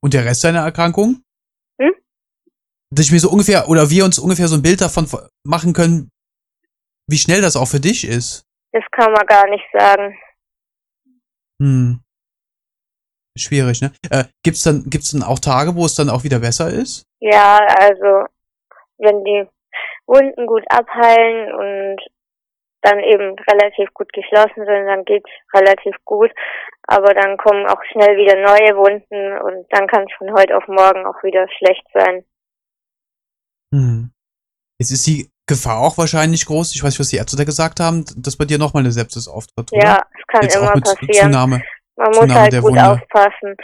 Und 0.00 0.14
der 0.14 0.24
Rest 0.24 0.44
deiner 0.44 0.60
Erkrankung? 0.60 1.22
Hm? 1.80 1.92
dass 2.90 3.06
ich 3.06 3.12
mir 3.12 3.20
so 3.20 3.30
ungefähr, 3.30 3.68
oder 3.68 3.90
wir 3.90 4.04
uns 4.04 4.18
ungefähr 4.18 4.48
so 4.48 4.56
ein 4.56 4.62
Bild 4.62 4.80
davon 4.80 5.06
machen 5.44 5.72
können, 5.72 6.10
wie 7.06 7.18
schnell 7.18 7.42
das 7.42 7.56
auch 7.56 7.66
für 7.66 7.80
dich 7.80 8.06
ist. 8.06 8.44
Das 8.72 8.84
kann 8.92 9.12
man 9.12 9.26
gar 9.26 9.48
nicht 9.48 9.64
sagen. 9.72 10.16
Hm. 11.60 12.00
Schwierig, 13.36 13.80
ne? 13.80 13.92
Äh, 14.10 14.24
gibt's 14.42 14.62
dann, 14.62 14.84
gibt's 14.90 15.10
dann 15.10 15.22
auch 15.22 15.38
Tage, 15.38 15.74
wo 15.74 15.84
es 15.84 15.94
dann 15.94 16.10
auch 16.10 16.24
wieder 16.24 16.40
besser 16.40 16.70
ist? 16.70 17.04
Ja, 17.20 17.58
also, 17.78 18.26
wenn 18.98 19.24
die, 19.24 19.48
Wunden 20.08 20.46
gut 20.46 20.64
abheilen 20.70 21.52
und 21.52 22.00
dann 22.88 23.00
eben 23.00 23.36
relativ 23.50 23.92
gut 23.94 24.12
geschlossen 24.12 24.64
sind, 24.64 24.86
dann 24.86 25.04
geht's 25.04 25.30
relativ 25.54 25.94
gut. 26.04 26.30
Aber 26.86 27.12
dann 27.14 27.36
kommen 27.36 27.66
auch 27.66 27.82
schnell 27.92 28.16
wieder 28.16 28.36
neue 28.36 28.76
Wunden 28.76 29.38
und 29.42 29.66
dann 29.70 29.86
kann 29.86 30.04
es 30.08 30.16
von 30.16 30.32
heute 30.32 30.56
auf 30.56 30.66
morgen 30.68 31.04
auch 31.06 31.22
wieder 31.22 31.46
schlecht 31.58 31.84
sein. 31.92 32.24
Hm. 33.72 34.10
Jetzt 34.78 34.92
ist 34.92 35.06
die 35.06 35.30
Gefahr 35.46 35.80
auch 35.80 35.98
wahrscheinlich 35.98 36.46
groß. 36.46 36.74
Ich 36.74 36.82
weiß 36.82 36.90
nicht, 36.90 37.00
was 37.00 37.08
die 37.08 37.16
Ärzte 37.16 37.36
da 37.36 37.44
gesagt 37.44 37.80
haben, 37.80 38.04
dass 38.16 38.36
bei 38.36 38.44
dir 38.44 38.58
nochmal 38.58 38.82
eine 38.82 38.92
Sepsis 38.92 39.26
auftritt. 39.28 39.72
Oder? 39.72 39.82
Ja, 39.82 40.02
es 40.16 40.26
kann 40.28 40.42
jetzt 40.42 40.56
immer 40.56 40.72
passieren. 40.72 41.32
Zunahme, 41.32 41.62
Man 41.96 42.06
muss 42.08 42.18
Zunahme 42.18 42.40
halt 42.40 42.52
der 42.52 42.60
gut 42.60 42.70
Wunde. 42.70 42.90
aufpassen. 42.90 43.56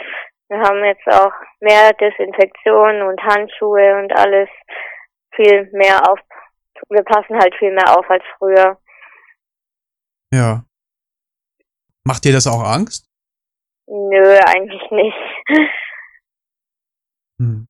Wir 0.49 0.59
haben 0.59 0.83
jetzt 0.83 1.07
auch 1.07 1.33
mehr 1.61 1.93
Desinfektion 1.93 3.01
und 3.01 3.21
Handschuhe 3.21 3.97
und 3.99 4.11
alles 4.17 4.49
viel 5.35 5.69
mehr 5.73 6.09
auf. 6.09 6.19
Wir 6.89 7.03
passen 7.03 7.37
halt 7.39 7.55
viel 7.55 7.71
mehr 7.71 7.97
auf 7.97 8.09
als 8.09 8.23
früher. 8.37 8.77
Ja. 10.35 10.65
Macht 12.03 12.25
dir 12.25 12.33
das 12.33 12.45
auch 12.45 12.61
Angst? 12.61 13.07
Nö, 13.87 14.39
eigentlich 14.45 14.91
nicht. 14.91 15.17
Hm. 17.37 17.67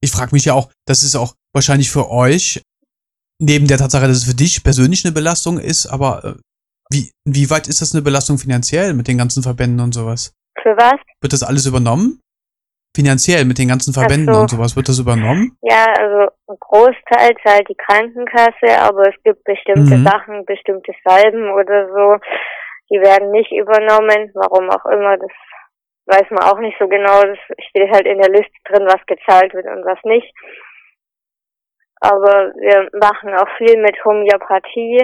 Ich 0.00 0.12
frage 0.12 0.32
mich 0.32 0.44
ja 0.44 0.54
auch, 0.54 0.70
das 0.86 1.02
ist 1.02 1.16
auch 1.16 1.34
wahrscheinlich 1.52 1.90
für 1.90 2.10
euch, 2.10 2.62
neben 3.40 3.66
der 3.66 3.76
Tatsache, 3.76 4.06
dass 4.06 4.18
es 4.18 4.24
für 4.24 4.36
dich 4.36 4.62
persönlich 4.62 5.04
eine 5.04 5.12
Belastung 5.12 5.58
ist, 5.58 5.86
aber 5.86 6.24
äh, 6.24 6.34
wie, 6.92 7.10
wie 7.24 7.50
weit 7.50 7.66
ist 7.66 7.80
das 7.80 7.92
eine 7.92 8.02
Belastung 8.02 8.38
finanziell 8.38 8.94
mit 8.94 9.08
den 9.08 9.18
ganzen 9.18 9.42
Verbänden 9.42 9.80
und 9.80 9.94
sowas? 9.94 10.32
Für 10.62 10.76
was? 10.76 10.94
Wird 11.20 11.32
das 11.32 11.42
alles 11.42 11.66
übernommen? 11.66 12.20
Finanziell 12.94 13.44
mit 13.46 13.58
den 13.58 13.68
ganzen 13.68 13.94
Verbänden 13.94 14.34
so. 14.34 14.40
und 14.40 14.50
sowas, 14.50 14.76
wird 14.76 14.88
das 14.88 14.98
übernommen? 14.98 15.56
Ja, 15.62 15.86
also 15.98 16.30
ein 16.48 16.56
Großteil 16.60 17.32
zahlt 17.42 17.66
die 17.68 17.74
Krankenkasse, 17.76 18.78
aber 18.80 19.08
es 19.08 19.22
gibt 19.24 19.42
bestimmte 19.44 19.96
Mhm. 19.96 20.04
Sachen, 20.04 20.44
bestimmte 20.44 20.92
Salben 21.04 21.50
oder 21.52 21.88
so, 21.88 22.18
die 22.90 23.00
werden 23.00 23.30
nicht 23.30 23.50
übernommen, 23.52 24.30
warum 24.34 24.68
auch 24.68 24.84
immer, 24.92 25.16
das 25.16 25.30
weiß 26.06 26.28
man 26.30 26.42
auch 26.44 26.58
nicht 26.58 26.76
so 26.78 26.86
genau, 26.88 27.22
das 27.22 27.38
steht 27.70 27.90
halt 27.90 28.06
in 28.06 28.20
der 28.20 28.30
Liste 28.30 28.52
drin, 28.66 28.86
was 28.86 29.00
gezahlt 29.06 29.54
wird 29.54 29.66
und 29.66 29.84
was 29.86 29.98
nicht. 30.04 30.30
Aber 32.00 32.52
wir 32.56 32.90
machen 33.00 33.32
auch 33.34 33.48
viel 33.56 33.80
mit 33.80 33.96
Homöopathie, 34.04 35.00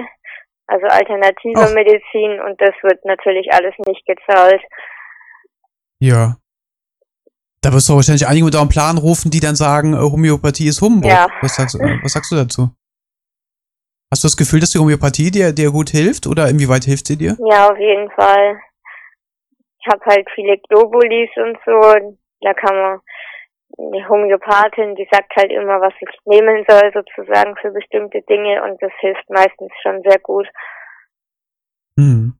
also 0.67 0.85
alternativer. 0.87 1.73
Medizin 1.73 2.39
und 2.41 2.59
das 2.61 2.75
wird 2.83 3.03
natürlich 3.05 3.51
alles 3.53 3.73
nicht 3.87 4.05
gezahlt. 4.05 4.61
Ja. 5.99 6.35
Da 7.61 7.73
wirst 7.73 7.89
du 7.89 7.95
wahrscheinlich 7.95 8.27
einige 8.27 8.45
mit 8.45 8.55
eurem 8.55 8.69
Plan 8.69 8.97
rufen, 8.97 9.31
die 9.31 9.41
dann 9.41 9.55
sagen, 9.55 9.93
äh, 9.93 9.97
Homöopathie 9.97 10.67
ist 10.67 10.81
Humbug. 10.81 11.11
Ja. 11.11 11.27
Was, 11.41 11.55
sagst, 11.55 11.75
äh, 11.75 11.99
was 12.01 12.13
sagst 12.13 12.31
du 12.31 12.35
dazu? 12.35 12.69
Hast 14.11 14.23
du 14.23 14.27
das 14.27 14.37
Gefühl, 14.37 14.61
dass 14.61 14.71
die 14.71 14.79
Homöopathie 14.79 15.29
dir, 15.29 15.51
dir 15.51 15.71
gut 15.71 15.89
hilft 15.89 16.25
oder 16.25 16.49
inwieweit 16.49 16.85
hilft 16.85 17.07
sie 17.07 17.17
dir? 17.17 17.37
Ja, 17.49 17.69
auf 17.69 17.77
jeden 17.77 18.09
Fall. 18.11 18.59
Ich 19.81 19.87
habe 19.87 20.03
halt 20.05 20.27
viele 20.33 20.57
Globulis 20.69 21.29
und 21.35 21.57
so. 21.65 22.15
Da 22.41 22.53
kann 22.53 22.75
man 22.75 22.99
die 23.77 24.05
Homöopathin, 24.07 24.95
die 24.95 25.07
sagt 25.11 25.35
halt 25.35 25.51
immer, 25.51 25.79
was 25.79 25.93
ich 25.99 26.09
nehmen 26.25 26.65
soll, 26.67 26.91
sozusagen 26.93 27.55
für 27.61 27.71
bestimmte 27.71 28.21
Dinge 28.23 28.63
und 28.63 28.81
das 28.81 28.91
hilft 28.99 29.29
meistens 29.29 29.71
schon 29.83 30.01
sehr 30.01 30.19
gut. 30.19 30.47
Hm. 31.97 32.39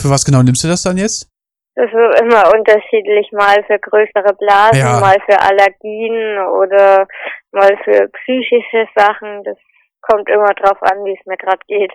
Für 0.00 0.10
was 0.10 0.24
genau 0.24 0.42
nimmst 0.42 0.64
du 0.64 0.68
das 0.68 0.82
dann 0.82 0.96
jetzt? 0.96 1.30
Das 1.76 1.86
ist 1.86 2.20
immer 2.20 2.52
unterschiedlich, 2.54 3.30
mal 3.32 3.62
für 3.64 3.78
größere 3.78 4.34
Blasen, 4.38 4.78
Ja. 4.80 5.00
mal 5.00 5.16
für 5.24 5.40
Allergien 5.40 6.38
oder 6.48 7.06
mal 7.52 7.76
für 7.84 8.08
psychische 8.08 8.86
Sachen. 8.96 9.44
Das 9.44 9.56
kommt 10.02 10.28
immer 10.28 10.52
drauf 10.54 10.82
an, 10.82 11.04
wie 11.04 11.16
es 11.18 11.24
mir 11.26 11.36
gerade 11.36 11.60
geht. 11.68 11.92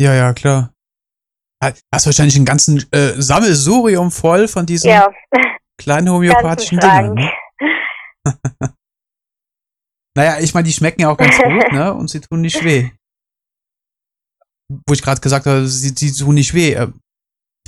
Ja, 0.00 0.12
ja, 0.14 0.32
klar. 0.34 0.70
Ha- 1.62 1.72
Hast 1.92 2.06
wahrscheinlich 2.06 2.36
einen 2.36 2.44
ganzen 2.44 2.78
äh, 2.92 3.14
Sammelsurium 3.16 4.10
voll 4.10 4.46
von 4.48 4.66
diesen 4.66 4.90
Ja, 4.90 5.10
kleinen 5.80 6.10
homöopathischen. 6.12 6.80
Schrank. 6.80 7.14
Ne? 7.14 7.32
Naja, 10.16 10.38
ich 10.40 10.54
meine, 10.54 10.64
die 10.66 10.72
schmecken 10.72 11.00
ja 11.00 11.10
auch 11.10 11.16
ganz 11.16 11.36
gut, 11.36 11.72
ne? 11.72 11.92
Und 11.92 12.08
sie 12.08 12.20
tun 12.20 12.40
nicht 12.40 12.62
weh. 12.64 12.88
Wo 14.86 14.92
ich 14.94 15.02
gerade 15.02 15.20
gesagt 15.20 15.44
habe, 15.46 15.66
sie, 15.66 15.88
sie 15.88 16.24
tun 16.24 16.34
nicht 16.36 16.54
weh. 16.54 16.76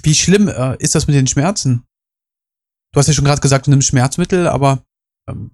Wie 0.06 0.14
schlimm 0.14 0.46
äh, 0.46 0.76
ist 0.78 0.94
das 0.94 1.08
mit 1.08 1.16
den 1.16 1.26
Schmerzen? 1.26 1.84
Du 2.92 3.00
hast 3.00 3.08
ja 3.08 3.12
schon 3.12 3.25
gerade 3.25 3.40
gesagt, 3.40 3.66
du 3.66 3.70
nimmst 3.70 3.88
Schmerzmittel, 3.88 4.46
aber 4.46 4.78
ähm, 5.28 5.50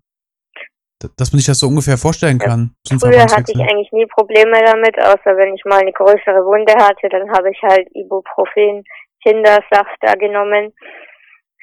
dass 1.17 1.33
man 1.33 1.39
sich 1.39 1.47
das 1.47 1.59
so 1.59 1.69
ungefähr 1.69 1.97
vorstellen 1.97 2.39
Ja, 2.39 2.49
kann. 2.49 2.77
Ein 2.91 3.01
Früher 3.01 3.23
hatte 3.23 3.49
ich 3.49 3.57
Verbandswechsel. 3.57 3.63
eigentlich 3.63 3.93
nie 3.93 4.07
Probleme 4.07 4.63
damit, 4.63 4.99
außer 5.01 5.37
wenn 5.41 5.55
ich 5.55 5.65
mal 5.65 5.81
eine 5.81 5.93
größere 5.93 6.45
Wunde 6.45 6.75
hatte, 6.75 7.09
dann 7.09 7.31
habe 7.33 7.51
ich 7.51 7.63
halt 7.63 7.89
Ibuprofen, 7.97 8.85
Kindersaft 9.23 9.97
da 10.03 10.13
genommen. 10.15 10.75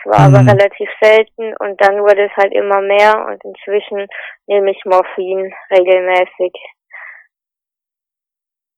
Es 0.02 0.06
war 0.10 0.22
aber 0.26 0.42
Mhm. 0.42 0.50
relativ 0.50 0.90
selten 1.00 1.56
und 1.60 1.80
dann 1.80 2.02
wurde 2.02 2.26
es 2.26 2.36
halt 2.38 2.54
immer 2.54 2.82
mehr 2.82 3.24
und 3.28 3.40
inzwischen 3.46 4.08
nehme 4.48 4.72
ich 4.72 4.82
Morphin 4.86 5.54
regelmäßig. 5.70 6.54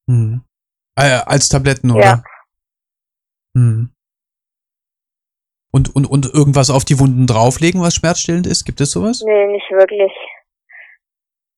Hm. 0.09 0.43
Äh, 0.99 1.21
als 1.25 1.47
Tabletten, 1.47 1.91
oder? 1.91 2.03
Ja. 2.03 2.23
Hm. 3.55 3.89
Und, 5.71 5.95
und, 5.95 6.05
und 6.05 6.25
irgendwas 6.33 6.69
auf 6.69 6.83
die 6.83 6.99
Wunden 6.99 7.27
drauflegen, 7.27 7.81
was 7.81 7.95
schmerzstillend 7.95 8.45
ist? 8.45 8.65
Gibt 8.65 8.81
es 8.81 8.91
sowas? 8.91 9.23
Nee, 9.25 9.47
nicht 9.47 9.71
wirklich. 9.71 10.11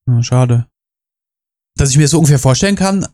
Hm, 0.08 0.22
schade. 0.22 0.68
Dass 1.76 1.90
ich 1.90 1.98
mir 1.98 2.04
das 2.04 2.12
so 2.12 2.20
ungefähr 2.20 2.38
vorstellen 2.38 2.76
kann, 2.76 3.08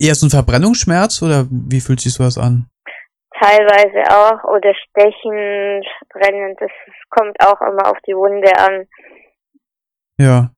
eher 0.00 0.14
so 0.14 0.26
ein 0.26 0.30
Verbrennungsschmerz 0.30 1.22
oder 1.22 1.46
wie 1.50 1.80
fühlt 1.80 2.00
sich 2.00 2.14
sowas 2.14 2.38
an? 2.38 2.70
Teilweise 3.38 4.02
auch 4.10 4.44
oder 4.44 4.72
stechend, 4.74 5.86
brennend, 6.08 6.58
das 6.60 6.70
kommt 7.10 7.36
auch 7.40 7.60
immer 7.60 7.90
auf 7.90 7.98
die 8.06 8.14
Wunde 8.14 8.50
an. 8.56 8.86
Ja. 10.18 10.50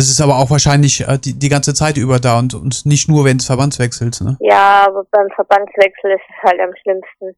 Das 0.00 0.08
ist 0.08 0.22
aber 0.22 0.38
auch 0.38 0.48
wahrscheinlich 0.48 1.06
äh, 1.06 1.18
die, 1.18 1.38
die 1.38 1.50
ganze 1.50 1.74
Zeit 1.74 1.98
über 1.98 2.18
da 2.18 2.38
und, 2.38 2.54
und 2.54 2.86
nicht 2.86 3.10
nur 3.10 3.26
während 3.26 3.42
des 3.42 3.48
Verbandswechsels, 3.48 4.22
ne? 4.22 4.38
Ja, 4.40 4.86
aber 4.86 5.04
beim 5.10 5.28
Verbandswechsel 5.34 6.12
ist 6.12 6.24
es 6.26 6.42
halt 6.42 6.58
am 6.58 6.72
schlimmsten. 6.80 7.36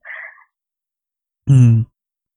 Hm. 1.49 1.87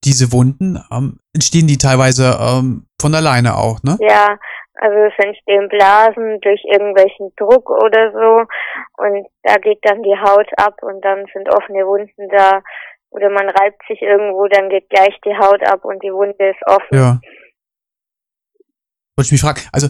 Diese 0.04 0.34
Wunden, 0.34 0.82
ähm, 0.92 1.20
entstehen 1.36 1.68
die 1.68 1.78
teilweise 1.78 2.40
ähm, 2.42 2.88
von 3.00 3.14
alleine 3.14 3.56
auch, 3.56 3.84
ne? 3.84 4.00
Ja, 4.02 4.40
also 4.82 4.98
es 4.98 5.14
entstehen 5.24 5.70
Blasen 5.70 6.42
durch 6.42 6.64
irgendwelchen 6.74 7.30
Druck 7.38 7.70
oder 7.70 8.12
so 8.12 8.50
und 8.98 9.28
da 9.44 9.58
geht 9.62 9.78
dann 9.84 10.02
die 10.02 10.18
Haut 10.18 10.50
ab 10.58 10.82
und 10.82 11.06
dann 11.06 11.24
sind 11.34 11.54
offene 11.54 11.86
Wunden 11.86 12.30
da 12.30 12.64
oder 13.12 13.30
man 13.30 13.48
reibt 13.48 13.80
sich 13.88 14.02
irgendwo, 14.02 14.48
dann 14.48 14.70
geht 14.70 14.90
gleich 14.90 15.16
die 15.24 15.38
Haut 15.38 15.62
ab 15.68 15.86
und 15.86 16.02
die 16.02 16.12
Wunde 16.12 16.50
ist 16.50 16.66
offen. 16.66 16.98
Ja. 16.98 17.20
Wollte 19.18 19.28
ich 19.28 19.32
mich 19.32 19.42
fragen, 19.42 19.62
also 19.72 19.88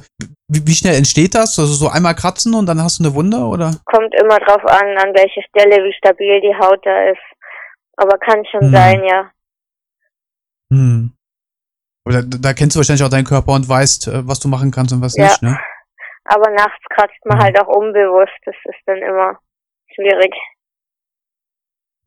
wie, 0.47 0.67
wie 0.67 0.73
schnell 0.75 0.95
entsteht 0.95 1.33
das? 1.33 1.57
Also 1.57 1.73
so 1.73 1.89
einmal 1.89 2.13
kratzen 2.15 2.53
und 2.53 2.67
dann 2.67 2.81
hast 2.81 2.99
du 2.99 3.03
eine 3.03 3.13
Wunde 3.15 3.37
oder? 3.37 3.75
Kommt 3.85 4.13
immer 4.13 4.37
drauf 4.39 4.63
an, 4.65 4.97
an 4.97 5.13
welcher 5.15 5.41
Stelle, 5.49 5.83
wie 5.83 5.93
stabil 5.97 6.41
die 6.41 6.53
Haut 6.55 6.85
da 6.85 7.09
ist. 7.09 7.17
Aber 7.97 8.17
kann 8.19 8.45
schon 8.51 8.61
Hm. 8.61 8.71
sein, 8.73 9.03
ja. 9.03 9.31
Hm. 10.71 11.11
Aber 12.05 12.21
da, 12.21 12.37
da 12.37 12.53
kennst 12.53 12.75
du 12.75 12.79
wahrscheinlich 12.79 13.03
auch 13.03 13.09
deinen 13.09 13.25
Körper 13.25 13.53
und 13.53 13.67
weißt, 13.67 14.09
äh, 14.09 14.27
was 14.27 14.39
du 14.39 14.47
machen 14.47 14.69
kannst 14.69 14.93
und 14.93 15.01
was 15.01 15.15
Ja. 15.15 15.23
nicht, 15.25 15.41
ne? 15.41 15.59
Aber 16.25 16.51
nachts 16.51 16.83
kratzt 16.93 17.25
man 17.25 17.37
Hm. 17.39 17.43
halt 17.45 17.59
auch 17.61 17.67
unbewusst. 17.67 18.33
Das 18.45 18.55
ist 18.65 18.81
dann 18.85 18.97
immer 18.97 19.39
schwierig. 19.95 20.33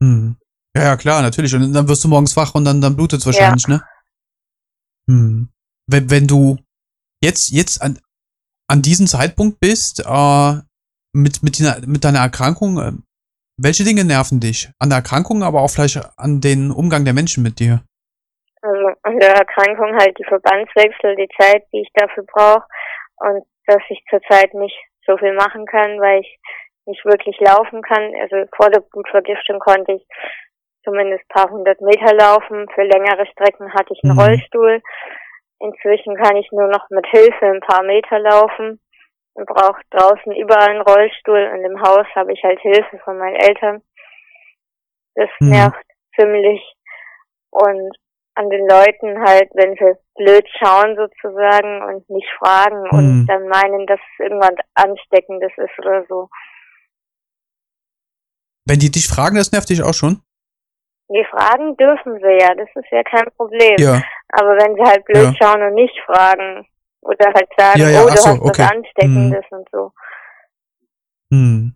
Hm. 0.00 0.36
Ja, 0.76 0.82
ja, 0.84 0.96
klar, 0.96 1.22
natürlich. 1.22 1.52
Und 1.54 1.72
dann 1.72 1.88
wirst 1.88 2.04
du 2.04 2.08
morgens 2.08 2.36
wach 2.36 2.54
und 2.54 2.64
dann, 2.64 2.80
dann 2.80 2.94
blutet 2.94 3.18
es 3.20 3.26
wahrscheinlich, 3.26 3.66
ne? 3.66 3.82
Hm. 5.08 5.48
Wenn, 5.90 6.10
wenn 6.10 6.26
du 6.28 6.58
jetzt, 7.22 7.50
jetzt 7.50 7.82
an, 7.82 7.98
an 8.68 8.82
diesem 8.82 9.06
Zeitpunkt 9.06 9.60
bist, 9.60 10.00
äh, 10.00 10.52
mit, 11.12 11.42
mit, 11.42 11.60
deiner, 11.60 11.86
mit 11.86 12.04
deiner 12.04 12.20
Erkrankung, 12.20 12.78
äh, 12.78 12.92
welche 13.60 13.84
Dinge 13.84 14.04
nerven 14.04 14.40
dich? 14.40 14.70
An 14.78 14.90
der 14.90 14.98
Erkrankung, 14.98 15.42
aber 15.42 15.62
auch 15.62 15.68
vielleicht 15.68 15.98
an 16.16 16.40
den 16.40 16.70
Umgang 16.70 17.04
der 17.04 17.14
Menschen 17.14 17.42
mit 17.42 17.58
dir. 17.58 17.82
Also 18.62 18.88
an 19.02 19.18
der 19.18 19.34
Erkrankung 19.34 19.96
halt 19.98 20.16
die 20.18 20.24
Verbandswechsel, 20.24 21.16
die 21.16 21.28
Zeit, 21.40 21.64
die 21.72 21.82
ich 21.82 21.90
dafür 21.94 22.24
brauche 22.24 22.64
und 23.16 23.44
dass 23.66 23.82
ich 23.88 24.02
zurzeit 24.10 24.54
nicht 24.54 24.76
so 25.06 25.16
viel 25.16 25.34
machen 25.34 25.66
kann, 25.66 25.98
weil 26.00 26.20
ich 26.20 26.38
nicht 26.86 27.04
wirklich 27.04 27.38
laufen 27.40 27.82
kann. 27.82 28.12
Also 28.22 28.48
vor 28.56 28.70
der 28.70 28.80
Blutvergiftung 28.80 29.58
konnte 29.58 29.92
ich 29.92 30.06
zumindest 30.84 31.24
ein 31.24 31.34
paar 31.34 31.50
hundert 31.50 31.80
Meter 31.80 32.14
laufen. 32.14 32.66
Für 32.74 32.82
längere 32.82 33.26
Strecken 33.32 33.72
hatte 33.74 33.92
ich 33.92 34.00
einen 34.04 34.14
Mhm. 34.14 34.20
Rollstuhl. 34.20 34.82
Inzwischen 35.60 36.16
kann 36.16 36.36
ich 36.36 36.50
nur 36.52 36.68
noch 36.68 36.88
mit 36.90 37.06
Hilfe 37.06 37.46
ein 37.46 37.60
paar 37.60 37.82
Meter 37.82 38.18
laufen 38.20 38.80
und 39.34 39.46
brauche 39.46 39.80
draußen 39.90 40.32
überall 40.34 40.70
einen 40.70 40.82
Rollstuhl. 40.82 41.50
Und 41.52 41.64
im 41.64 41.80
Haus 41.80 42.06
habe 42.14 42.32
ich 42.32 42.42
halt 42.42 42.60
Hilfe 42.60 42.98
von 43.04 43.18
meinen 43.18 43.36
Eltern. 43.36 43.82
Das 45.14 45.30
Mhm. 45.40 45.50
nervt 45.50 45.86
ziemlich. 46.14 46.62
Und 47.50 47.96
an 48.34 48.50
den 48.50 48.68
Leuten 48.68 49.18
halt, 49.26 49.50
wenn 49.54 49.74
sie 49.74 49.98
blöd 50.14 50.46
schauen 50.58 50.96
sozusagen 50.96 51.82
und 51.82 52.08
nicht 52.08 52.28
fragen 52.38 52.82
mhm. 52.82 52.98
und 52.98 53.26
dann 53.26 53.48
meinen, 53.48 53.84
dass 53.86 53.98
es 53.98 54.24
irgendwann 54.24 54.54
ansteckendes 54.74 55.50
ist 55.56 55.78
oder 55.78 56.04
so. 56.08 56.28
Wenn 58.64 58.78
die 58.78 58.92
dich 58.92 59.08
fragen, 59.08 59.36
das 59.36 59.50
nervt 59.50 59.70
dich 59.70 59.82
auch 59.82 59.94
schon? 59.94 60.22
Die 61.10 61.24
fragen 61.30 61.76
dürfen 61.76 62.18
sie 62.20 62.38
ja, 62.38 62.54
das 62.54 62.68
ist 62.74 62.90
ja 62.90 63.02
kein 63.02 63.30
Problem. 63.36 63.76
Ja. 63.78 64.02
Aber 64.32 64.56
wenn 64.56 64.74
sie 64.74 64.82
halt 64.82 65.04
blöd 65.04 65.24
ja. 65.24 65.34
schauen 65.40 65.62
und 65.62 65.74
nicht 65.74 65.98
fragen 66.04 66.66
oder 67.00 67.26
halt 67.34 67.48
sagen, 67.56 67.80
ja, 67.80 67.88
ja, 67.88 68.02
oh, 68.02 68.08
du 68.08 68.16
so, 68.16 68.28
hast 68.28 68.40
okay. 68.40 68.62
was 68.62 68.70
Ansteckendes 68.72 69.44
hm. 69.48 69.58
und 69.58 69.68
so. 69.72 69.92
Hm. 71.32 71.74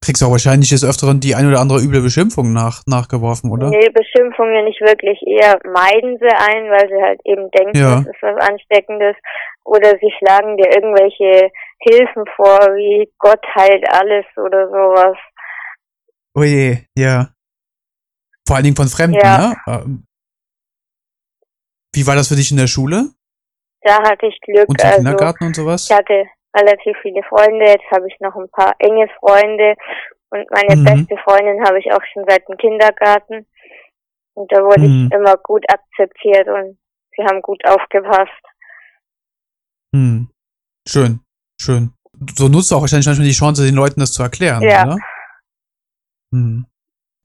Kriegst 0.00 0.22
du 0.22 0.26
auch 0.26 0.30
wahrscheinlich 0.30 0.70
des 0.70 0.84
Öfteren 0.84 1.18
die 1.18 1.34
ein 1.34 1.46
oder 1.48 1.60
andere 1.60 1.80
üble 1.80 2.00
Beschimpfung 2.00 2.52
nach, 2.52 2.82
nachgeworfen, 2.86 3.50
oder? 3.50 3.68
Nee, 3.68 3.90
Beschimpfungen 3.90 4.64
nicht 4.64 4.80
wirklich. 4.80 5.20
Eher 5.26 5.58
meiden 5.64 6.18
sie 6.18 6.28
ein, 6.28 6.70
weil 6.70 6.88
sie 6.88 7.02
halt 7.02 7.20
eben 7.24 7.50
denken, 7.50 7.76
ja. 7.76 7.96
das 7.96 8.06
ist 8.06 8.22
was 8.22 8.48
Ansteckendes. 8.48 9.16
Oder 9.64 9.90
sie 10.00 10.10
schlagen 10.18 10.56
dir 10.56 10.70
irgendwelche 10.70 11.50
Hilfen 11.80 12.24
vor, 12.36 12.58
wie 12.76 13.10
Gott 13.18 13.44
heilt 13.56 13.84
alles 13.92 14.24
oder 14.36 14.68
sowas. 14.68 15.16
Oh 16.34 16.44
je, 16.44 16.78
ja. 16.96 17.28
Vor 18.48 18.56
allen 18.56 18.64
Dingen 18.64 18.76
von 18.76 18.88
Fremden, 18.88 19.20
ja. 19.22 19.38
ne? 19.38 19.56
Ähm, 19.66 20.04
wie 21.94 22.06
war 22.06 22.14
das 22.14 22.28
für 22.28 22.34
dich 22.34 22.50
in 22.50 22.56
der 22.56 22.66
Schule? 22.66 23.10
Da 23.82 24.02
hatte 24.02 24.24
ich 24.24 24.40
Glück. 24.40 24.66
Und 24.70 24.80
im 24.80 24.86
also, 24.86 24.96
Kindergarten 24.96 25.44
und 25.44 25.54
sowas? 25.54 25.84
Ich 25.90 25.94
hatte 25.94 26.24
relativ 26.56 26.96
viele 27.02 27.22
Freunde, 27.24 27.66
jetzt 27.66 27.84
habe 27.92 28.08
ich 28.08 28.18
noch 28.20 28.34
ein 28.36 28.48
paar 28.48 28.74
enge 28.78 29.06
Freunde 29.20 29.74
und 30.30 30.50
meine 30.50 30.76
mhm. 30.76 30.84
beste 30.84 31.16
Freundin 31.24 31.62
habe 31.62 31.78
ich 31.78 31.92
auch 31.92 32.00
schon 32.10 32.24
seit 32.26 32.48
dem 32.48 32.56
Kindergarten. 32.56 33.46
Und 34.32 34.50
da 34.50 34.62
wurde 34.62 34.88
mhm. 34.88 35.08
ich 35.08 35.14
immer 35.14 35.36
gut 35.36 35.66
akzeptiert 35.68 36.48
und 36.48 36.78
sie 37.16 37.24
haben 37.24 37.42
gut 37.42 37.62
aufgepasst. 37.66 38.44
Mhm. 39.92 40.30
Schön, 40.88 41.20
schön. 41.60 41.92
So 42.34 42.48
nutzt 42.48 42.70
du 42.70 42.76
auch 42.76 42.80
wahrscheinlich 42.80 43.06
manchmal 43.06 43.28
die 43.28 43.34
Chance, 43.34 43.66
den 43.66 43.74
Leuten 43.74 44.00
das 44.00 44.14
zu 44.14 44.22
erklären, 44.22 44.62
ja. 44.62 44.86
oder? 44.86 44.98
Mhm. 46.30 46.64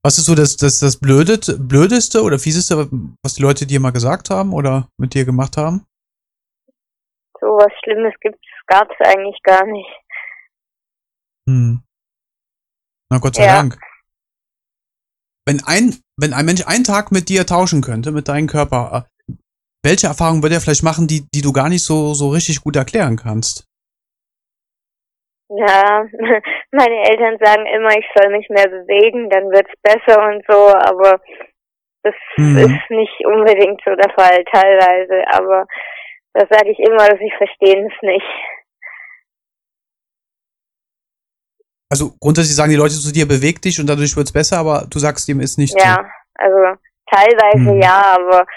Was 0.06 0.18
ist 0.18 0.26
so 0.26 0.36
das, 0.36 0.58
das, 0.58 0.80
das 0.80 1.00
Blödeste, 1.00 1.58
Blödeste 1.58 2.24
oder 2.24 2.38
Fieseste, 2.38 2.90
was 3.24 3.36
die 3.36 3.42
Leute 3.42 3.66
dir 3.66 3.80
mal 3.80 3.92
gesagt 3.92 4.30
haben 4.30 4.54
oder 4.54 4.90
mit 4.98 5.14
dir 5.14 5.24
gemacht 5.24 5.56
haben? 5.56 5.86
So 7.40 7.48
was 7.48 7.72
Schlimmes 7.84 8.14
gibt's, 8.20 8.46
gab's 8.68 8.96
eigentlich 9.00 9.42
gar 9.44 9.66
nicht. 9.66 9.90
Hm. 11.48 11.84
Na 13.10 13.20
Gott 13.20 13.36
sei 13.36 13.46
ja. 13.46 13.56
Dank. 13.56 13.80
Wenn 15.46 15.64
ein, 15.64 15.96
wenn 16.18 16.34
ein 16.34 16.46
Mensch 16.46 16.66
einen 16.68 16.84
Tag 16.84 17.12
mit 17.12 17.30
dir 17.30 17.46
tauschen 17.46 17.82
könnte, 17.82 18.12
mit 18.12 18.28
deinem 18.28 18.48
Körper, 18.48 19.08
äh, 19.30 19.34
welche 19.86 20.08
Erfahrungen 20.08 20.42
würde 20.42 20.56
er 20.56 20.62
vielleicht 20.62 20.84
machen, 20.84 21.08
die, 21.08 21.28
die 21.34 21.42
du 21.42 21.54
gar 21.54 21.70
nicht 21.70 21.84
so, 21.84 22.14
so 22.14 22.30
richtig 22.30 22.62
gut 22.62 22.76
erklären 22.76 23.18
kannst? 23.18 23.68
Ja, 25.50 26.06
meine 26.74 27.08
Eltern 27.08 27.38
sagen 27.40 27.66
immer, 27.68 27.92
ich 27.98 28.06
soll 28.16 28.32
mich 28.32 28.50
mehr 28.50 28.68
bewegen, 28.68 29.30
dann 29.30 29.52
wird's 29.52 29.74
besser 29.82 30.22
und 30.28 30.44
so, 30.48 30.74
aber 30.74 31.22
das 32.04 32.16
mhm. 32.36 32.58
ist 32.58 32.90
nicht 32.90 33.26
unbedingt 33.26 33.82
so 33.86 33.96
der 33.96 34.12
Fall 34.14 34.44
teilweise, 34.52 35.24
aber 35.32 35.66
das 36.34 36.50
sage 36.50 36.72
ich 36.72 36.80
immer, 36.80 37.08
dass 37.08 37.20
sie 37.20 37.32
verstehen 37.38 37.90
es 37.92 38.02
nicht. 38.02 38.26
Also 41.90 42.12
grundsätzlich 42.20 42.56
sagen 42.56 42.72
die 42.72 42.78
Leute 42.78 42.96
zu 42.96 43.14
dir, 43.14 43.28
beweg 43.28 43.62
dich 43.62 43.80
und 43.80 43.88
dadurch 43.88 44.18
wird's 44.18 44.34
besser, 44.34 44.58
aber 44.58 44.88
du 44.90 44.98
sagst 44.98 45.30
ihm 45.30 45.40
ist 45.40 45.60
nicht 45.60 45.80
Ja, 45.80 45.96
so. 45.96 46.02
also 46.36 46.80
teilweise 47.06 47.72
mhm. 47.72 47.82
ja, 47.82 48.18
aber 48.18 48.48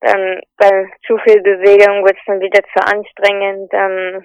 dann 0.00 0.40
bei 0.56 0.86
zu 1.04 1.18
viel 1.26 1.42
Bewegung 1.42 2.04
wird's 2.04 2.22
dann 2.26 2.38
wieder 2.38 2.62
zu 2.72 2.80
anstrengend, 2.86 3.72
dann 3.72 4.24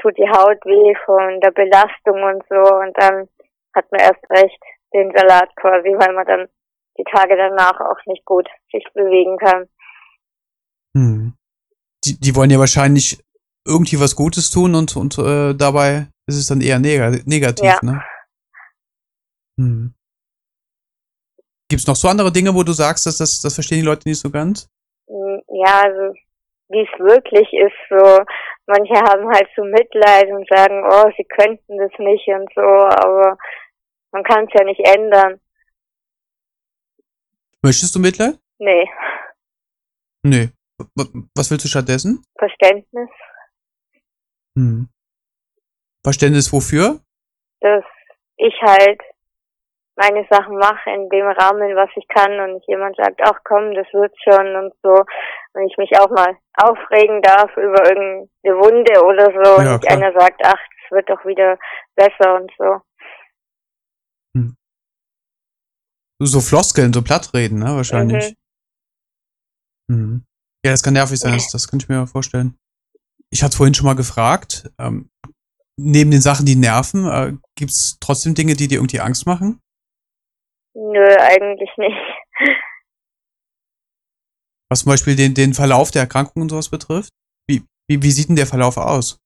tut 0.00 0.16
die 0.18 0.28
Haut 0.28 0.64
weh 0.64 0.94
von 1.04 1.40
der 1.40 1.50
Belastung 1.50 2.22
und 2.22 2.42
so 2.48 2.74
und 2.76 2.96
dann 2.98 3.28
hat 3.74 3.90
man 3.90 4.00
erst 4.00 4.30
recht 4.30 4.60
den 4.92 5.12
Salat 5.14 5.54
quasi, 5.56 5.88
weil 5.96 6.14
man 6.14 6.26
dann 6.26 6.48
die 6.98 7.04
Tage 7.04 7.36
danach 7.36 7.80
auch 7.80 8.04
nicht 8.06 8.24
gut 8.24 8.48
sich 8.72 8.84
bewegen 8.94 9.38
kann. 9.38 9.68
Hm. 10.96 11.34
Die, 12.04 12.18
die 12.18 12.34
wollen 12.34 12.50
ja 12.50 12.58
wahrscheinlich 12.58 13.22
irgendwie 13.66 14.00
was 14.00 14.16
Gutes 14.16 14.50
tun 14.50 14.74
und, 14.74 14.96
und 14.96 15.18
äh, 15.18 15.54
dabei 15.54 16.08
ist 16.26 16.36
es 16.36 16.46
dann 16.48 16.60
eher 16.60 16.78
neg 16.78 17.26
negativ, 17.26 17.64
ja. 17.64 17.78
ne? 17.82 18.02
Hm. 19.58 19.94
Gibt 21.68 21.82
es 21.82 21.86
noch 21.86 21.96
so 21.96 22.08
andere 22.08 22.32
Dinge, 22.32 22.54
wo 22.54 22.64
du 22.64 22.72
sagst, 22.72 23.06
dass 23.06 23.18
das, 23.18 23.40
das 23.40 23.54
verstehen 23.54 23.78
die 23.78 23.86
Leute 23.86 24.08
nicht 24.08 24.18
so 24.18 24.30
ganz? 24.30 24.68
Hm, 25.08 25.40
ja, 25.48 25.82
also 25.82 26.14
wie 26.68 26.80
es 26.80 26.98
wirklich 26.98 27.48
ist, 27.52 27.76
so 27.88 28.24
manche 28.70 28.94
haben 28.94 29.28
halt 29.28 29.48
so 29.56 29.62
Mitleid 29.64 30.28
und 30.30 30.48
sagen, 30.48 30.82
oh, 30.88 31.10
sie 31.16 31.24
könnten 31.24 31.76
das 31.76 31.92
nicht 31.98 32.26
und 32.28 32.48
so, 32.54 32.62
aber 32.62 33.36
man 34.12 34.22
kann 34.24 34.44
es 34.44 34.50
ja 34.54 34.64
nicht 34.64 34.80
ändern. 34.80 35.40
Möchtest 37.62 37.94
du 37.94 38.00
Mitleid? 38.00 38.38
Nee. 38.58 38.88
Nee. 40.22 40.48
Was 41.34 41.50
willst 41.50 41.64
du 41.64 41.68
stattdessen? 41.68 42.24
Verständnis. 42.38 43.10
Hm. 44.56 44.88
Verständnis 46.02 46.52
wofür? 46.52 47.00
Dass 47.60 47.84
ich 48.36 48.54
halt 48.62 49.00
meine 49.96 50.26
Sachen 50.30 50.56
mache 50.56 50.90
in 50.90 51.08
dem 51.10 51.26
Rahmen, 51.26 51.76
was 51.76 51.90
ich 51.96 52.06
kann 52.08 52.32
und 52.40 52.64
jemand 52.66 52.96
sagt, 52.96 53.20
ach 53.22 53.38
komm, 53.44 53.74
das 53.74 53.86
wird 53.92 54.14
schon 54.22 54.56
und 54.56 54.72
so. 54.82 55.04
Und 55.52 55.70
ich 55.70 55.76
mich 55.76 55.90
auch 55.98 56.10
mal 56.10 56.36
aufregen 56.56 57.20
darf 57.22 57.50
über 57.56 57.84
irgendeine 57.84 58.56
Wunde 58.56 59.04
oder 59.04 59.26
so 59.26 59.62
ja, 59.62 59.74
und 59.74 59.82
nicht 59.82 59.92
einer 59.92 60.12
sagt, 60.12 60.40
ach, 60.44 60.58
es 60.84 60.90
wird 60.90 61.10
doch 61.10 61.24
wieder 61.24 61.58
besser 61.96 62.36
und 62.36 62.50
so. 62.56 62.80
Hm. 64.36 64.56
So 66.22 66.40
Floskeln, 66.40 66.92
so 66.92 67.02
Plattreden, 67.02 67.58
ne, 67.58 67.76
wahrscheinlich. 67.76 68.34
Mhm. 69.88 69.96
Hm. 69.96 70.24
Ja, 70.64 70.72
das 70.72 70.82
kann 70.82 70.94
nervig 70.94 71.18
sein, 71.18 71.32
das, 71.32 71.50
das 71.50 71.68
kann 71.68 71.80
ich 71.80 71.88
mir 71.88 72.06
vorstellen. 72.06 72.56
Ich 73.30 73.42
hatte 73.42 73.56
vorhin 73.56 73.74
schon 73.74 73.86
mal 73.86 73.94
gefragt, 73.94 74.70
ähm, 74.78 75.10
neben 75.78 76.10
den 76.10 76.20
Sachen, 76.20 76.44
die 76.44 76.56
nerven, 76.56 77.06
äh, 77.06 77.32
gibt 77.54 77.70
es 77.70 77.96
trotzdem 78.00 78.34
Dinge, 78.34 78.54
die 78.54 78.68
dir 78.68 78.78
irgendwie 78.78 79.00
Angst 79.00 79.26
machen? 79.26 79.60
Nö, 80.74 81.16
eigentlich 81.18 81.70
nicht. 81.76 81.96
Was 84.70 84.80
zum 84.80 84.90
Beispiel 84.90 85.16
den, 85.16 85.34
den 85.34 85.52
Verlauf 85.54 85.90
der 85.90 86.02
Erkrankung 86.02 86.42
und 86.42 86.48
sowas 86.48 86.68
betrifft? 86.68 87.10
Wie, 87.48 87.62
wie, 87.88 88.02
wie 88.02 88.10
sieht 88.10 88.28
denn 88.28 88.36
der 88.36 88.46
Verlauf 88.46 88.76
aus? 88.76 89.18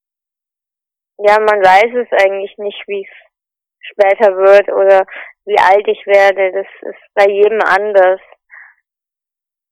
Ja, 1.18 1.38
man 1.38 1.60
weiß 1.60 1.92
es 1.94 2.24
eigentlich 2.24 2.56
nicht, 2.58 2.82
wie 2.86 3.06
es 3.06 3.88
später 3.92 4.34
wird 4.36 4.68
oder 4.70 5.06
wie 5.44 5.58
alt 5.58 5.86
ich 5.86 6.04
werde. 6.06 6.50
Das 6.52 6.90
ist 6.90 7.00
bei 7.14 7.28
jedem 7.28 7.60
anders. 7.60 8.20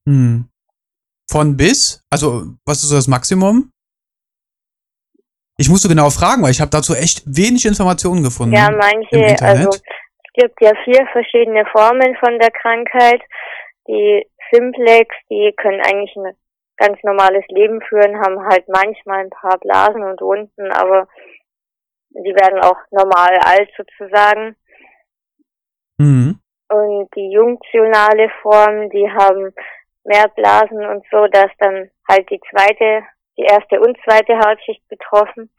Hm. 0.07 0.49
Von 1.29 1.57
bis? 1.57 2.05
Also, 2.11 2.53
was 2.65 2.83
ist 2.83 2.89
so 2.89 2.95
das 2.95 3.07
Maximum? 3.07 3.71
Ich 5.57 5.69
musste 5.69 5.87
genau 5.87 6.09
fragen, 6.09 6.43
weil 6.43 6.51
ich 6.51 6.61
habe 6.61 6.71
dazu 6.71 6.93
echt 6.95 7.23
wenig 7.25 7.65
Informationen 7.65 8.23
gefunden. 8.23 8.55
Ja, 8.55 8.71
manche, 8.71 9.35
also 9.43 9.69
gibt 10.33 10.61
ja 10.61 10.71
vier 10.83 11.07
verschiedene 11.11 11.65
Formen 11.67 12.15
von 12.17 12.39
der 12.39 12.51
Krankheit. 12.51 13.21
Die 13.87 14.25
Simplex, 14.51 15.15
die 15.29 15.53
können 15.57 15.81
eigentlich 15.81 16.15
ein 16.15 16.33
ganz 16.77 17.01
normales 17.03 17.43
Leben 17.49 17.81
führen, 17.81 18.19
haben 18.19 18.43
halt 18.45 18.67
manchmal 18.67 19.19
ein 19.19 19.29
paar 19.29 19.57
Blasen 19.59 20.03
und 20.03 20.21
Wunden, 20.21 20.71
aber 20.71 21.07
die 22.09 22.35
werden 22.35 22.59
auch 22.59 22.77
normal 22.91 23.37
alt 23.43 23.69
sozusagen. 23.77 24.55
Mhm. 25.97 26.39
Und 26.69 27.09
die 27.15 27.31
junktionale 27.31 28.29
Form, 28.41 28.89
die 28.89 29.09
haben 29.09 29.53
mehr 30.03 30.27
Blasen 30.35 30.85
und 30.85 31.05
so, 31.11 31.27
dass 31.27 31.51
dann 31.59 31.89
halt 32.09 32.29
die 32.29 32.41
zweite, 32.49 33.03
die 33.37 33.43
erste 33.43 33.79
und 33.79 33.97
zweite 34.03 34.37
Hautschicht 34.39 34.87
betroffen. 34.89 35.49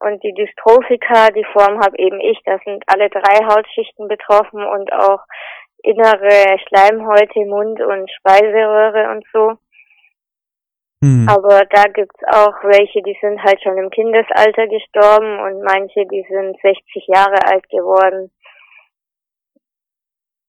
Und 0.00 0.22
die 0.22 0.34
Dystrophika, 0.34 1.30
die 1.30 1.46
Form 1.52 1.80
habe 1.80 1.98
eben 1.98 2.20
ich, 2.20 2.38
da 2.44 2.58
sind 2.64 2.84
alle 2.86 3.08
drei 3.08 3.44
Hautschichten 3.46 4.08
betroffen 4.08 4.62
und 4.62 4.92
auch 4.92 5.20
innere 5.82 6.58
Schleimhäute, 6.66 7.40
Mund 7.46 7.80
und 7.80 8.10
Speiseröhre 8.10 9.10
und 9.10 9.24
so. 9.32 9.58
Hm. 11.02 11.28
Aber 11.28 11.64
da 11.70 11.84
gibt's 11.84 12.20
auch 12.26 12.54
welche, 12.64 13.02
die 13.02 13.16
sind 13.20 13.42
halt 13.42 13.62
schon 13.62 13.76
im 13.78 13.90
Kindesalter 13.90 14.66
gestorben 14.66 15.38
und 15.40 15.62
manche, 15.62 16.06
die 16.06 16.24
sind 16.28 16.58
60 16.60 17.06
Jahre 17.06 17.38
alt 17.46 17.68
geworden. 17.68 18.30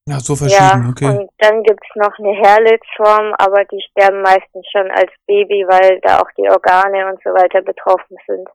Ja, 0.07 0.19
so 0.21 0.37
verschieden, 0.37 0.83
ja, 0.83 0.89
okay. 0.89 1.05
Und 1.05 1.29
dann 1.39 1.63
gibt's 1.63 1.89
noch 1.95 2.17
eine 2.17 2.31
Herlitzform, 2.31 3.35
aber 3.37 3.65
die 3.65 3.81
sterben 3.91 4.21
meistens 4.21 4.65
schon 4.71 4.89
als 4.89 5.11
Baby, 5.27 5.65
weil 5.67 5.99
da 5.99 6.19
auch 6.19 6.31
die 6.37 6.49
Organe 6.49 7.11
und 7.11 7.21
so 7.23 7.31
weiter 7.31 7.61
betroffen 7.61 8.15
sind. 8.25 8.47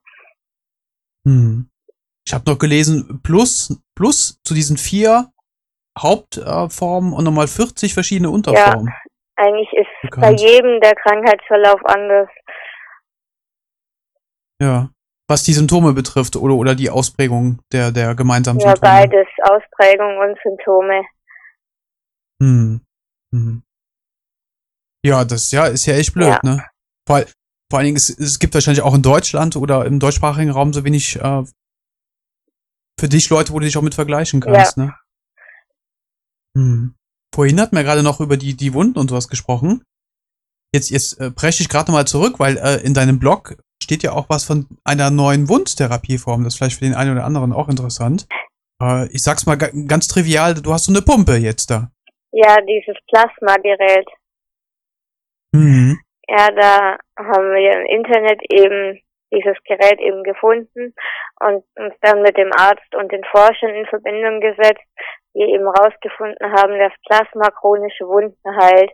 Ich 2.27 2.33
habe 2.33 2.51
noch 2.51 2.59
gelesen, 2.59 3.21
plus, 3.23 3.81
plus 3.95 4.41
zu 4.45 4.55
diesen 4.55 4.77
vier 4.77 5.33
Hauptformen 5.99 7.13
und 7.13 7.25
nochmal 7.25 7.49
40 7.49 7.95
verschiedene 7.95 8.31
Unterformen. 8.31 8.87
Ja, 8.87 9.45
Eigentlich 9.45 9.73
ist 9.73 9.89
bekannt. 10.03 10.23
bei 10.23 10.43
jedem 10.43 10.81
der 10.81 10.95
Krankheitsverlauf 10.95 11.85
anders. 11.85 12.29
Ja. 14.61 14.91
Was 15.29 15.45
die 15.45 15.53
Symptome 15.53 15.93
betrifft 15.93 16.37
oder, 16.37 16.55
oder 16.55 16.75
die 16.75 16.91
Ausprägung 16.91 17.61
der, 17.73 17.91
der 17.91 18.15
gemeinsamen 18.15 18.61
ja, 18.61 18.71
Symptome? 18.71 18.93
Ja, 18.93 19.01
beides. 19.01 19.27
Ausprägung 19.43 20.19
und 20.19 20.39
Symptome. 20.43 21.03
Hm. 22.41 22.81
hm. 23.35 23.63
Ja, 25.05 25.25
das 25.25 25.51
ja, 25.51 25.67
ist 25.67 25.87
ja 25.87 25.95
echt 25.95 26.15
blöd, 26.15 26.29
ja. 26.29 26.41
ne? 26.43 26.65
Vor, 27.07 27.23
vor 27.71 27.79
allen 27.79 27.87
Dingen, 27.87 27.97
es, 27.97 28.11
es 28.11 28.39
gibt 28.39 28.55
wahrscheinlich 28.55 28.83
auch 28.83 28.95
in 28.95 29.03
Deutschland 29.03 29.57
oder 29.57 29.85
im 29.87 29.99
deutschsprachigen 29.99 30.51
Raum 30.51 30.73
so 30.73 30.85
wenig 30.85 31.17
äh, 31.17 31.43
für 32.99 33.09
dich 33.09 33.29
Leute, 33.31 33.53
wo 33.53 33.59
du 33.59 33.67
dich 33.67 33.77
auch 33.77 33.83
mit 33.83 33.95
vergleichen 33.95 34.41
kannst, 34.41 34.77
ja. 34.77 34.85
ne? 34.85 34.95
Hm. 36.57 36.95
Vorhin 37.35 37.61
hatten 37.61 37.77
wir 37.77 37.83
gerade 37.83 38.03
noch 38.03 38.21
über 38.21 38.37
die, 38.37 38.55
die 38.55 38.75
Wunden 38.75 38.99
und 38.99 39.09
sowas 39.09 39.29
gesprochen. 39.29 39.85
Jetzt, 40.75 40.91
jetzt 40.91 41.21
äh, 41.21 41.31
breche 41.31 41.63
ich 41.63 41.69
gerade 41.69 41.91
nochmal 41.91 42.07
zurück, 42.07 42.39
weil 42.39 42.59
äh, 42.59 42.77
in 42.83 42.95
deinem 42.95 43.19
Blog 43.19 43.57
steht 43.83 44.03
ja 44.03 44.13
auch 44.13 44.29
was 44.29 44.45
von 44.45 44.67
einer 44.85 45.11
neuen 45.11 45.49
Wundtherapieform. 45.49 46.45
Das 46.45 46.55
ist 46.55 46.59
vielleicht 46.59 46.79
für 46.79 46.85
den 46.85 46.95
einen 46.95 47.13
oder 47.13 47.25
anderen 47.25 47.53
auch 47.53 47.69
interessant. 47.69 48.27
Äh, 48.83 49.09
ich 49.09 49.23
sag's 49.23 49.47
mal 49.47 49.57
ganz 49.57 50.09
trivial, 50.09 50.55
du 50.55 50.73
hast 50.73 50.85
so 50.85 50.93
eine 50.93 51.03
Pumpe 51.03 51.37
jetzt 51.37 51.71
da. 51.71 51.91
Ja, 52.33 52.57
dieses 52.63 52.97
Plasmagerät. 53.09 54.09
Mhm. 55.53 56.01
Ja, 56.29 56.51
da 56.51 56.97
haben 57.19 57.53
wir 57.53 57.81
im 57.81 57.87
Internet 57.99 58.41
eben 58.51 59.01
dieses 59.33 59.57
Gerät 59.65 60.01
eben 60.01 60.23
gefunden 60.23 60.95
und 61.41 61.65
uns 61.77 61.95
dann 62.03 62.23
mit 62.23 62.37
dem 62.37 62.51
Arzt 62.53 62.95
und 62.95 63.11
den 63.11 63.25
Forschern 63.25 63.75
in 63.75 63.87
Verbindung 63.87 64.41
gesetzt, 64.41 64.85
die 65.35 65.43
eben 65.43 65.65
herausgefunden 65.65 66.53
haben, 66.53 66.79
dass 66.79 66.93
Plasma 67.09 67.51
chronische 67.51 68.07
Wunden 68.07 68.57
heilt. 68.57 68.91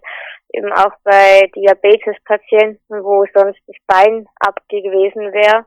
Eben 0.53 0.73
auch 0.73 0.93
bei 1.05 1.51
Diabetespatienten, 1.55 3.05
wo 3.05 3.25
sonst 3.35 3.61
das 3.67 3.77
Bein 3.87 4.27
abgewesen 4.41 5.33
wäre, 5.33 5.65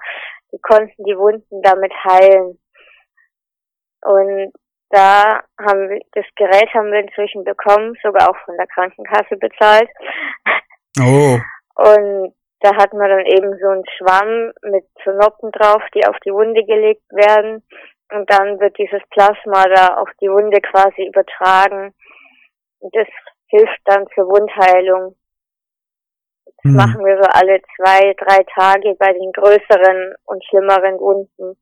die 0.52 0.60
konnten 0.60 1.04
die 1.04 1.18
Wunden 1.18 1.62
damit 1.62 1.94
heilen. 2.04 2.58
Und 4.04 4.54
da 4.90 5.44
haben 5.60 5.90
wir, 5.90 6.02
das 6.14 6.26
Gerät 6.36 6.74
haben 6.74 6.92
wir 6.92 7.00
inzwischen 7.00 7.44
bekommen, 7.44 7.96
sogar 8.04 8.30
auch 8.30 8.38
von 8.46 8.58
der 8.58 8.68
Krankenkasse 8.68 9.38
bezahlt. 9.38 9.90
Oh. 11.00 11.38
Und 11.76 12.34
da 12.62 12.76
hat 12.76 12.94
man 12.94 13.10
dann 13.10 13.26
eben 13.26 13.58
so 13.60 13.70
einen 13.70 13.84
Schwamm 13.98 14.52
mit 14.72 14.86
so 15.04 15.12
Noppen 15.12 15.52
drauf, 15.52 15.82
die 15.96 16.06
auf 16.06 16.16
die 16.26 16.32
Wunde 16.32 16.64
gelegt 16.64 17.10
werden. 17.12 17.64
Und 18.12 18.30
dann 18.30 18.60
wird 18.60 18.78
dieses 18.78 19.02
Plasma 19.10 19.66
da 19.74 19.98
auf 19.98 20.10
die 20.22 20.30
Wunde 20.30 20.62
quasi 20.62 21.08
übertragen. 21.08 21.94
Und 22.80 22.96
das 22.96 23.08
hilft 23.48 23.80
dann 23.86 24.06
zur 24.14 24.26
Wundheilung. 24.28 25.16
Das 26.46 26.70
hm. 26.70 26.76
machen 26.76 27.06
wir 27.06 27.18
so 27.18 27.30
alle 27.32 27.62
zwei, 27.76 28.14
drei 28.14 28.44
Tage 28.54 28.96
bei 29.00 29.12
den 29.12 29.32
größeren 29.32 30.14
und 30.26 30.46
schlimmeren 30.46 31.00
Wunden. 31.00 31.58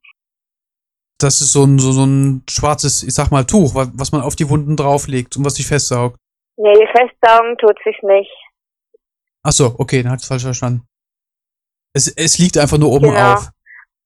Das 1.18 1.42
ist 1.42 1.54
so 1.54 1.64
ein, 1.64 1.80
so, 1.80 1.92
so 1.92 2.06
ein 2.06 2.44
schwarzes, 2.50 3.04
ich 3.04 3.14
sag 3.14 3.32
mal, 3.32 3.46
Tuch, 3.46 3.76
was 3.76 4.12
man 4.12 4.22
auf 4.22 4.36
die 4.36 4.50
Wunden 4.50 4.76
drauflegt 4.76 5.38
und 5.38 5.46
was 5.46 5.56
sich 5.56 5.68
festsaugt. 5.68 6.18
Nee, 6.58 6.88
festsaugen 6.88 7.58
tut 7.58 7.78
sich 7.86 7.98
nicht. 8.04 8.32
Ach 9.44 9.52
so, 9.52 9.76
okay, 9.78 10.04
dann 10.04 10.12
hat 10.12 10.20
es 10.20 10.28
falsch 10.28 10.44
verstanden. 10.44 10.89
Es, 11.94 12.08
es 12.16 12.38
liegt 12.38 12.58
einfach 12.58 12.78
nur 12.78 12.92
oben 12.92 13.10
genau. 13.10 13.34
auf. 13.34 13.50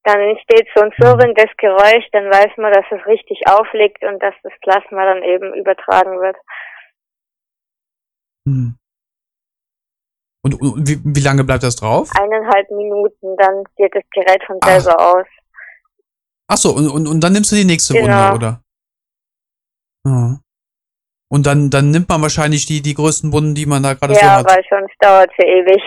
Dann 0.03 0.19
entsteht 0.19 0.67
so 0.75 0.81
ein 0.81 0.91
surrendes 0.99 1.49
Geräusch, 1.57 2.05
dann 2.11 2.25
weiß 2.25 2.57
man, 2.57 2.73
dass 2.73 2.85
es 2.91 3.05
richtig 3.07 3.39
aufliegt 3.47 4.03
und 4.03 4.21
dass 4.21 4.33
das 4.43 4.51
Plasma 4.61 5.05
dann 5.05 5.23
eben 5.23 5.53
übertragen 5.53 6.19
wird. 6.19 6.35
Hm. 8.45 8.75
Und, 10.45 10.61
und 10.61 10.87
wie, 10.87 10.99
wie, 11.03 11.21
lange 11.21 11.45
bleibt 11.45 11.63
das 11.63 11.77
drauf? 11.77 12.09
Eineinhalb 12.19 12.69
Minuten, 12.69 13.37
dann 13.37 13.63
geht 13.77 13.95
das 13.95 14.03
Gerät 14.11 14.43
von 14.45 14.59
selber 14.61 14.99
Ach. 14.99 15.15
aus. 15.15 15.27
Ach 16.49 16.57
so, 16.57 16.71
und, 16.71 16.89
und, 16.89 17.07
und 17.07 17.23
dann 17.23 17.31
nimmst 17.31 17.53
du 17.53 17.55
die 17.55 17.63
nächste 17.63 17.93
genau. 17.93 18.33
Wunde, 18.33 18.35
oder? 18.35 18.61
Ja. 20.05 20.39
Und 21.29 21.45
dann, 21.45 21.69
dann 21.69 21.91
nimmt 21.91 22.09
man 22.09 22.21
wahrscheinlich 22.21 22.65
die, 22.65 22.81
die 22.81 22.93
größten 22.93 23.31
Wunden, 23.31 23.55
die 23.55 23.65
man 23.65 23.81
da 23.83 23.93
gerade 23.93 24.13
ja, 24.13 24.19
so 24.19 24.25
hat. 24.25 24.49
Ja, 24.49 24.55
weil 24.55 24.63
sonst 24.69 24.95
dauert 24.99 25.31
es 25.31 25.37
ja 25.37 25.45
ewig. 25.45 25.81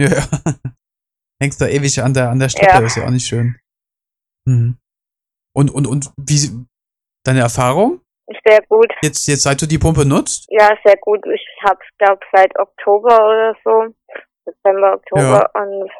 Ja, 0.00 0.08
ja. 0.08 0.22
Hängst 1.42 1.60
da 1.60 1.66
ewig 1.68 2.02
an 2.02 2.14
der, 2.14 2.30
an 2.30 2.38
der 2.40 2.48
Strippe, 2.48 2.72
ja. 2.72 2.80
ist 2.80 2.96
ja 2.96 3.06
auch 3.06 3.10
nicht 3.10 3.26
schön. 3.26 3.56
Hm. 4.46 4.76
Und, 5.54 5.70
und, 5.70 5.86
und 5.86 6.12
wie, 6.16 6.66
deine 7.24 7.40
Erfahrung? 7.40 8.00
Sehr 8.44 8.60
gut. 8.68 8.92
Jetzt, 9.02 9.26
jetzt 9.26 9.42
seit 9.42 9.60
du 9.62 9.66
die 9.66 9.78
Pumpe 9.78 10.04
nutzt? 10.04 10.46
Ja, 10.50 10.68
sehr 10.84 10.96
gut. 10.96 11.24
Ich 11.26 11.46
habe 11.62 11.80
glaube 11.98 12.20
seit 12.32 12.58
Oktober 12.58 13.14
oder 13.26 13.56
so, 13.64 13.94
September, 14.44 14.94
Oktober 14.94 15.50
ja. 15.54 15.62
und 15.62 15.90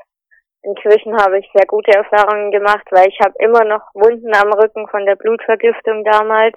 inzwischen 0.63 1.17
habe 1.17 1.39
ich 1.39 1.49
sehr 1.55 1.67
gute 1.67 1.93
Erfahrungen 1.93 2.51
gemacht, 2.51 2.87
weil 2.91 3.09
ich 3.09 3.19
habe 3.21 3.35
immer 3.39 3.65
noch 3.65 3.83
Wunden 3.95 4.35
am 4.35 4.53
Rücken 4.53 4.89
von 4.89 5.07
der 5.07 5.17
Blutvergiftung 5.17 6.05
damals 6.05 6.57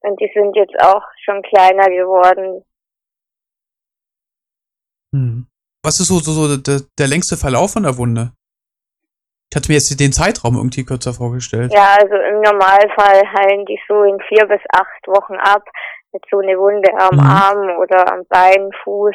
und 0.00 0.20
die 0.20 0.30
sind 0.34 0.54
jetzt 0.56 0.78
auch 0.80 1.02
schon 1.24 1.42
kleiner 1.42 1.88
geworden. 1.88 2.64
Hm. 5.14 5.46
Was 5.84 6.00
ist 6.00 6.08
so, 6.08 6.18
so, 6.18 6.32
so 6.32 6.56
der, 6.56 6.80
der 6.98 7.06
längste 7.06 7.36
Verlauf 7.36 7.74
von 7.74 7.82
der 7.82 7.98
Wunde? 7.98 8.32
Ich 9.50 9.56
hatte 9.56 9.68
mir 9.68 9.74
jetzt 9.74 10.00
den 10.00 10.14
Zeitraum 10.14 10.56
irgendwie 10.56 10.84
kürzer 10.84 11.12
vorgestellt. 11.12 11.72
Ja, 11.74 11.96
also 12.00 12.14
im 12.14 12.40
Normalfall 12.40 13.22
heilen 13.36 13.66
die 13.66 13.78
so 13.86 14.02
in 14.02 14.18
vier 14.26 14.46
bis 14.46 14.62
acht 14.72 15.06
Wochen 15.06 15.34
ab. 15.34 15.62
Mit 16.12 16.24
so 16.30 16.38
eine 16.38 16.56
Wunde 16.56 16.90
am 16.98 17.16
mhm. 17.16 17.20
Arm 17.20 17.78
oder 17.78 18.10
am 18.12 18.24
Bein, 18.30 18.70
Fuß. 18.82 19.14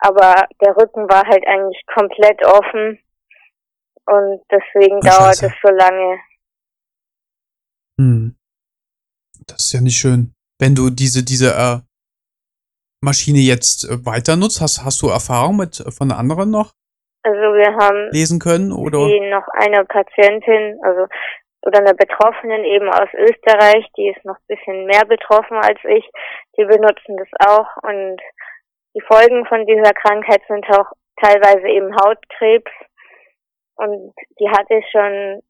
Aber 0.00 0.34
der 0.60 0.76
Rücken 0.76 1.08
war 1.08 1.24
halt 1.26 1.46
eigentlich 1.46 1.82
komplett 1.86 2.44
offen. 2.44 2.98
Und 4.04 4.42
deswegen 4.50 5.00
Ach, 5.04 5.16
dauert 5.16 5.42
es 5.42 5.52
so 5.62 5.72
lange. 5.72 6.18
Hm. 7.98 8.36
Das 9.46 9.64
ist 9.64 9.72
ja 9.72 9.80
nicht 9.80 9.98
schön. 9.98 10.34
Wenn 10.58 10.74
du 10.74 10.90
diese, 10.90 11.24
diese 11.24 11.54
äh, 11.54 11.78
Maschine 13.02 13.38
jetzt 13.38 13.84
äh, 13.84 14.06
weiter 14.06 14.36
nutzt, 14.36 14.60
hast, 14.60 14.84
hast 14.84 15.02
du 15.02 15.08
Erfahrung 15.08 15.56
mit 15.56 15.80
äh, 15.80 15.90
von 15.90 16.10
anderen 16.10 16.50
noch? 16.50 16.72
Also 17.24 17.54
wir 17.54 17.74
haben 17.76 18.10
lesen 18.10 18.40
können 18.40 18.72
oder 18.72 19.06
die 19.06 19.20
noch 19.30 19.46
eine 19.54 19.84
Patientin, 19.84 20.78
also 20.82 21.06
oder 21.62 21.78
eine 21.78 21.94
Betroffenen 21.94 22.64
eben 22.64 22.88
aus 22.88 23.08
Österreich, 23.14 23.86
die 23.96 24.08
ist 24.08 24.24
noch 24.24 24.34
ein 24.34 24.48
bisschen 24.48 24.86
mehr 24.86 25.04
betroffen 25.06 25.56
als 25.58 25.78
ich. 25.84 26.04
Die 26.58 26.64
benutzen 26.64 27.16
das 27.16 27.28
auch 27.46 27.68
und 27.82 28.18
die 28.94 29.02
Folgen 29.06 29.46
von 29.46 29.64
dieser 29.66 29.92
Krankheit 29.92 30.42
sind 30.48 30.66
auch 30.70 30.90
teilweise 31.22 31.68
eben 31.68 31.94
Hautkrebs 31.94 32.72
und 33.76 34.12
die 34.40 34.48
hatte 34.48 34.82
schon 34.90 35.42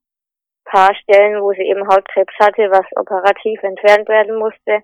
paar 0.65 0.95
Stellen, 0.95 1.41
wo 1.43 1.53
sie 1.53 1.69
eben 1.69 1.87
Hautkrebs 1.88 2.33
hatte, 2.38 2.71
was 2.71 2.87
operativ 2.97 3.62
entfernt 3.62 4.09
werden 4.09 4.37
musste. 4.37 4.83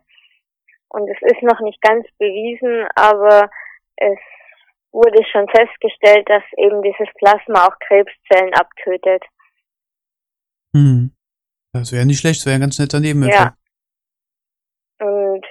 Und 0.91 1.09
es 1.09 1.19
ist 1.23 1.43
noch 1.43 1.61
nicht 1.61 1.81
ganz 1.83 2.07
bewiesen, 2.19 2.87
aber 2.95 3.51
es 3.97 4.19
wurde 4.93 5.23
schon 5.31 5.49
festgestellt, 5.49 6.29
dass 6.29 6.43
eben 6.57 6.83
dieses 6.83 7.09
Plasma 7.19 7.67
auch 7.67 7.79
Krebszellen 7.87 8.55
abtötet. 8.55 9.23
Hm. 10.75 11.13
Das 11.73 11.93
wäre 11.93 12.07
nicht 12.07 12.21
schlecht, 12.21 12.41
das 12.41 12.47
wäre 12.47 12.57
ein 12.57 12.63
ganz 12.63 12.79
netter 12.79 13.01
Nebeneffekt. 13.01 13.55
Ja. 15.01 15.07
Und 15.07 15.45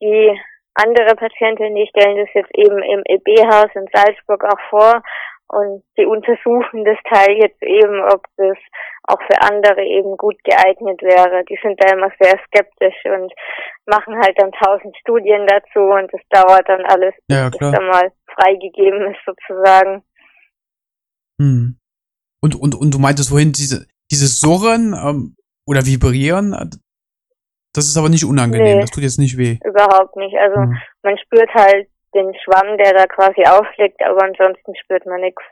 die 0.00 0.38
andere 0.74 1.14
Patientin, 1.16 1.74
die 1.74 1.88
stellen 1.88 2.18
das 2.18 2.28
jetzt 2.34 2.54
eben 2.54 2.82
im 2.82 3.02
EB-Haus 3.06 3.70
in 3.74 3.86
Salzburg 3.92 4.44
auch 4.44 4.60
vor 4.70 5.02
und 5.48 5.82
sie 5.96 6.06
untersuchen 6.06 6.84
das 6.84 6.98
Teil 7.08 7.36
jetzt 7.36 7.62
eben, 7.62 8.00
ob 8.12 8.24
das 8.36 8.56
auch 9.04 9.20
für 9.22 9.40
andere 9.42 9.82
eben 9.82 10.16
gut 10.16 10.36
geeignet 10.44 11.02
wäre. 11.02 11.44
Die 11.44 11.58
sind 11.62 11.80
da 11.82 11.92
immer 11.92 12.10
sehr 12.18 12.38
skeptisch 12.46 12.96
und 13.04 13.32
machen 13.86 14.16
halt 14.16 14.34
dann 14.38 14.52
tausend 14.52 14.96
Studien 14.98 15.46
dazu 15.46 15.80
und 15.80 16.12
das 16.12 16.20
dauert 16.30 16.68
dann 16.68 16.84
alles, 16.86 17.14
bis 17.28 17.36
ja, 17.36 17.50
das 17.50 17.58
dann 17.58 17.86
mal 17.86 18.10
freigegeben 18.34 19.12
ist 19.12 19.20
sozusagen. 19.26 20.02
Hm. 21.40 21.78
Und, 22.40 22.54
und, 22.56 22.74
und 22.74 22.94
du 22.94 22.98
meintest 22.98 23.30
vorhin, 23.30 23.52
diese, 23.52 23.86
dieses 24.10 24.40
Surren 24.40 24.94
ähm, 24.94 25.36
oder 25.66 25.84
Vibrieren, 25.84 26.52
das 27.74 27.86
ist 27.86 27.96
aber 27.96 28.08
nicht 28.08 28.24
unangenehm, 28.24 28.76
nee, 28.76 28.80
das 28.80 28.90
tut 28.90 29.02
jetzt 29.02 29.18
nicht 29.18 29.36
weh. 29.36 29.58
Überhaupt 29.64 30.16
nicht. 30.16 30.36
Also 30.36 30.56
hm. 30.56 30.78
man 31.02 31.18
spürt 31.18 31.52
halt 31.54 31.88
den 32.14 32.32
Schwamm, 32.42 32.78
der 32.78 32.92
da 32.94 33.06
quasi 33.06 33.44
aufliegt, 33.46 34.02
aber 34.04 34.24
ansonsten 34.24 34.74
spürt 34.76 35.06
man 35.06 35.20
nichts. 35.20 35.42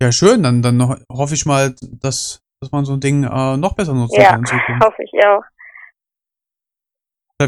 Ja, 0.00 0.12
schön, 0.12 0.42
dann, 0.42 0.62
dann 0.62 1.04
hoffe 1.10 1.34
ich 1.34 1.44
mal, 1.44 1.74
dass, 1.80 2.40
dass 2.60 2.70
man 2.70 2.84
so 2.84 2.92
ein 2.94 3.00
Ding 3.00 3.24
äh, 3.24 3.56
noch 3.56 3.74
besser 3.74 3.94
nutzen 3.94 4.20
ja, 4.20 4.36
hoffe 4.84 5.02
ich 5.02 5.12
auch. 5.24 5.42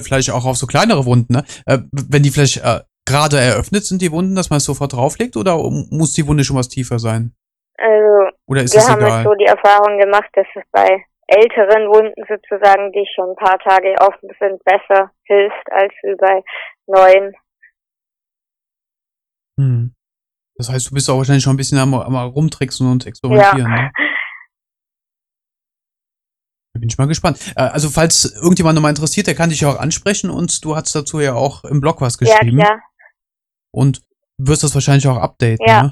Vielleicht 0.02 0.30
auch 0.30 0.44
auf 0.46 0.56
so 0.56 0.66
kleinere 0.66 1.04
Wunden, 1.04 1.32
ne? 1.32 1.44
Äh, 1.66 1.78
wenn 1.90 2.22
die 2.22 2.30
vielleicht 2.30 2.58
äh, 2.58 2.80
gerade 3.06 3.38
eröffnet 3.40 3.84
sind, 3.84 4.02
die 4.02 4.12
Wunden, 4.12 4.36
dass 4.36 4.50
man 4.50 4.58
es 4.58 4.64
sofort 4.64 4.92
drauflegt, 4.92 5.36
oder 5.36 5.56
muss 5.90 6.12
die 6.12 6.26
Wunde 6.26 6.44
schon 6.44 6.56
was 6.56 6.68
tiefer 6.68 6.98
sein? 6.98 7.34
Also, 7.76 8.36
Oder 8.46 8.62
ist 8.62 8.74
wir 8.74 8.86
haben 8.86 9.00
egal? 9.00 9.18
jetzt 9.18 9.24
so 9.24 9.34
die 9.34 9.46
Erfahrung 9.46 9.98
gemacht, 9.98 10.28
dass 10.34 10.46
es 10.54 10.62
bei 10.70 11.04
älteren 11.30 11.88
Wunden 11.88 12.22
sozusagen, 12.28 12.92
die 12.92 13.06
schon 13.14 13.30
ein 13.30 13.36
paar 13.36 13.58
Tage 13.58 13.94
offen 14.00 14.30
sind, 14.38 14.62
besser 14.64 15.10
hilft 15.24 15.72
als 15.72 15.92
wie 16.02 16.16
bei 16.16 16.42
neuen. 16.86 17.34
Hm. 19.58 19.94
Das 20.56 20.70
heißt, 20.70 20.90
du 20.90 20.94
bist 20.94 21.08
auch 21.08 21.16
wahrscheinlich 21.16 21.44
schon 21.44 21.54
ein 21.54 21.56
bisschen 21.56 21.78
am, 21.78 21.94
am 21.94 22.16
rumtricksen 22.16 22.90
und 22.90 23.06
experimentieren. 23.06 23.70
Ja. 23.70 23.82
Ne? 23.82 23.92
Da 26.74 26.80
bin 26.80 26.88
ich 26.88 26.98
mal 26.98 27.06
gespannt. 27.06 27.52
Äh, 27.56 27.62
also, 27.62 27.88
falls 27.90 28.24
irgendjemand 28.36 28.74
nochmal 28.74 28.90
interessiert, 28.90 29.26
der 29.26 29.34
kann 29.34 29.50
dich 29.50 29.60
ja 29.60 29.70
auch 29.70 29.78
ansprechen 29.78 30.30
und 30.30 30.64
du 30.64 30.76
hast 30.76 30.94
dazu 30.94 31.20
ja 31.20 31.34
auch 31.34 31.64
im 31.64 31.80
Blog 31.80 32.00
was 32.00 32.18
geschrieben. 32.18 32.58
Ja, 32.58 32.66
klar. 32.66 32.82
Und 33.72 34.02
wirst 34.38 34.62
das 34.62 34.74
wahrscheinlich 34.74 35.06
auch 35.06 35.16
updaten, 35.16 35.66
ja. 35.66 35.82
Ne? 35.84 35.90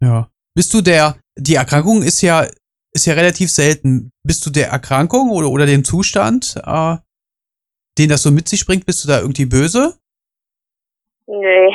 Ja. 0.00 0.30
Bist 0.54 0.74
du 0.74 0.80
der, 0.80 1.16
die 1.36 1.54
Erkrankung 1.54 2.02
ist 2.02 2.20
ja, 2.22 2.46
ist 2.92 3.06
ja 3.06 3.14
relativ 3.14 3.50
selten. 3.50 4.10
Bist 4.22 4.44
du 4.46 4.50
der 4.50 4.68
Erkrankung 4.68 5.30
oder, 5.30 5.48
oder 5.48 5.66
dem 5.66 5.84
Zustand, 5.84 6.56
äh, 6.64 6.96
den 7.98 8.08
das 8.08 8.22
so 8.22 8.30
mit 8.30 8.48
sich 8.48 8.66
bringt, 8.66 8.86
bist 8.86 9.04
du 9.04 9.08
da 9.08 9.20
irgendwie 9.20 9.46
böse? 9.46 9.98
Nee. 11.26 11.74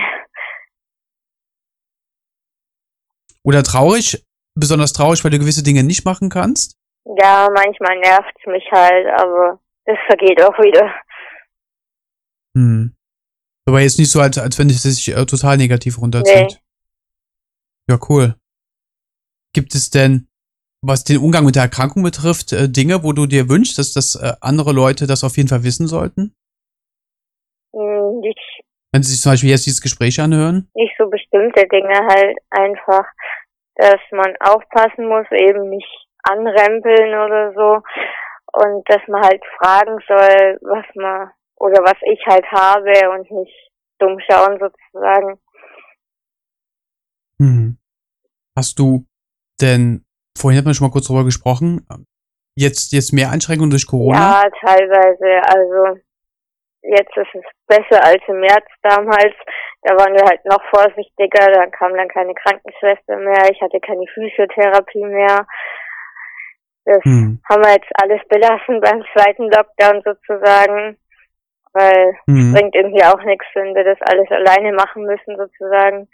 Oder 3.44 3.64
traurig? 3.64 4.26
Besonders 4.56 4.94
traurig, 4.94 5.24
weil 5.24 5.32
du 5.32 5.40
gewisse 5.40 5.64
Dinge 5.64 5.84
nicht 5.84 6.06
machen 6.06 6.30
kannst? 6.30 6.78
Ja, 7.06 7.48
manchmal 7.54 8.00
nervt 8.00 8.34
es 8.40 8.46
mich 8.48 8.64
halt, 8.72 9.06
aber 9.20 9.60
das 9.86 9.98
vergeht 10.08 10.42
auch 10.42 10.58
wieder. 10.60 10.94
Hm. 12.56 12.96
Aber 13.68 13.82
jetzt 13.82 14.00
nicht 14.00 14.12
so, 14.12 14.22
als, 14.22 14.38
als 14.38 14.58
wenn 14.58 14.70
es 14.70 14.84
sich 14.84 15.10
äh, 15.10 15.26
total 15.26 15.58
negativ 15.58 16.00
runterzieht. 16.00 16.36
Nee. 16.36 16.58
Ja, 17.90 18.00
cool. 18.10 18.36
Gibt 19.54 19.76
es 19.76 19.90
denn, 19.90 20.28
was 20.88 21.04
den 21.04 21.18
Umgang 21.18 21.46
mit 21.46 21.56
der 21.56 21.64
Erkrankung 21.64 22.04
betrifft, 22.04 22.54
äh, 22.54 22.70
Dinge, 22.70 23.04
wo 23.04 23.14
du 23.14 23.26
dir 23.26 23.50
wünschst, 23.50 23.78
dass, 23.78 23.94
dass 23.94 24.16
äh, 24.16 24.34
andere 24.42 24.72
Leute 24.72 25.08
das 25.08 25.24
auf 25.24 25.38
jeden 25.38 25.50
Fall 25.50 25.64
wissen 25.64 25.88
sollten? 25.88 26.36
Hm, 27.74 28.20
nicht. 28.20 28.62
Wenn 28.92 29.04
sie 29.04 29.12
sich 29.12 29.22
zum 29.22 29.34
Beispiel 29.34 29.50
jetzt 29.50 29.66
dieses 29.66 29.82
Gespräch 29.82 30.20
anhören? 30.22 30.70
Nicht 30.74 30.96
so 30.98 31.10
bestimmte 31.10 31.68
Dinge 31.68 31.98
halt 32.08 32.38
einfach, 32.50 33.06
dass 33.76 34.00
man 34.12 34.34
aufpassen 34.40 35.08
muss, 35.08 35.26
eben 35.32 35.70
nicht 35.70 36.08
anrempeln 36.24 37.10
oder 37.10 37.54
so 37.54 37.82
und 38.54 38.90
dass 38.90 39.02
man 39.08 39.22
halt 39.22 39.44
fragen 39.58 40.00
soll, 40.08 40.58
was 40.62 40.86
man 40.96 41.30
oder 41.58 41.84
was 41.84 41.98
ich 42.12 42.20
halt 42.26 42.46
habe 42.52 43.10
und 43.12 43.30
nicht 43.32 43.72
dumm 44.00 44.20
schauen 44.20 44.60
sozusagen. 44.60 45.40
Hm. 47.40 47.78
Hast 48.58 48.80
du 48.80 49.06
denn, 49.60 50.05
vorhin 50.38 50.58
hat 50.58 50.66
man 50.66 50.74
schon 50.74 50.88
mal 50.88 50.92
kurz 50.92 51.08
drüber 51.08 51.24
gesprochen, 51.24 51.86
jetzt, 52.56 52.92
jetzt 52.94 53.14
mehr 53.14 53.32
Einschränkungen 53.32 53.70
durch 53.70 53.88
Corona? 53.88 54.44
Ja, 54.44 54.50
teilweise. 54.62 55.42
Also 55.48 56.00
jetzt 56.82 57.16
ist 57.18 57.34
es 57.34 57.46
besser 57.68 58.04
als 58.04 58.22
im 58.28 58.40
März 58.40 58.66
damals. 58.82 59.34
Da 59.82 59.96
waren 59.98 60.14
wir 60.14 60.26
halt 60.26 60.44
noch 60.46 60.64
vorsichtiger, 60.70 61.52
da 61.52 61.68
kam 61.68 61.94
dann 61.96 62.08
keine 62.08 62.34
Krankenschwester 62.34 63.18
mehr, 63.18 63.50
ich 63.52 63.62
hatte 63.62 63.80
keine 63.80 64.06
Physiotherapie 64.14 65.06
mehr. 65.06 65.46
Das 66.86 67.04
hm. 67.04 67.42
haben 67.50 67.64
wir 67.64 67.74
jetzt 67.74 67.92
alles 68.02 68.22
belassen 68.30 68.82
beim 68.82 69.04
zweiten 69.14 69.50
Lockdown 69.50 70.02
sozusagen, 70.04 70.98
weil 71.74 72.18
hm. 72.28 72.38
es 72.38 72.54
bringt 72.54 72.76
irgendwie 72.76 73.04
auch 73.04 73.22
nichts, 73.24 73.46
wenn 73.54 73.76
wir 73.76 73.84
das 73.84 73.98
alles 74.02 74.30
alleine 74.30 74.74
machen 74.74 75.04
müssen 75.04 75.36
sozusagen. 75.38 76.08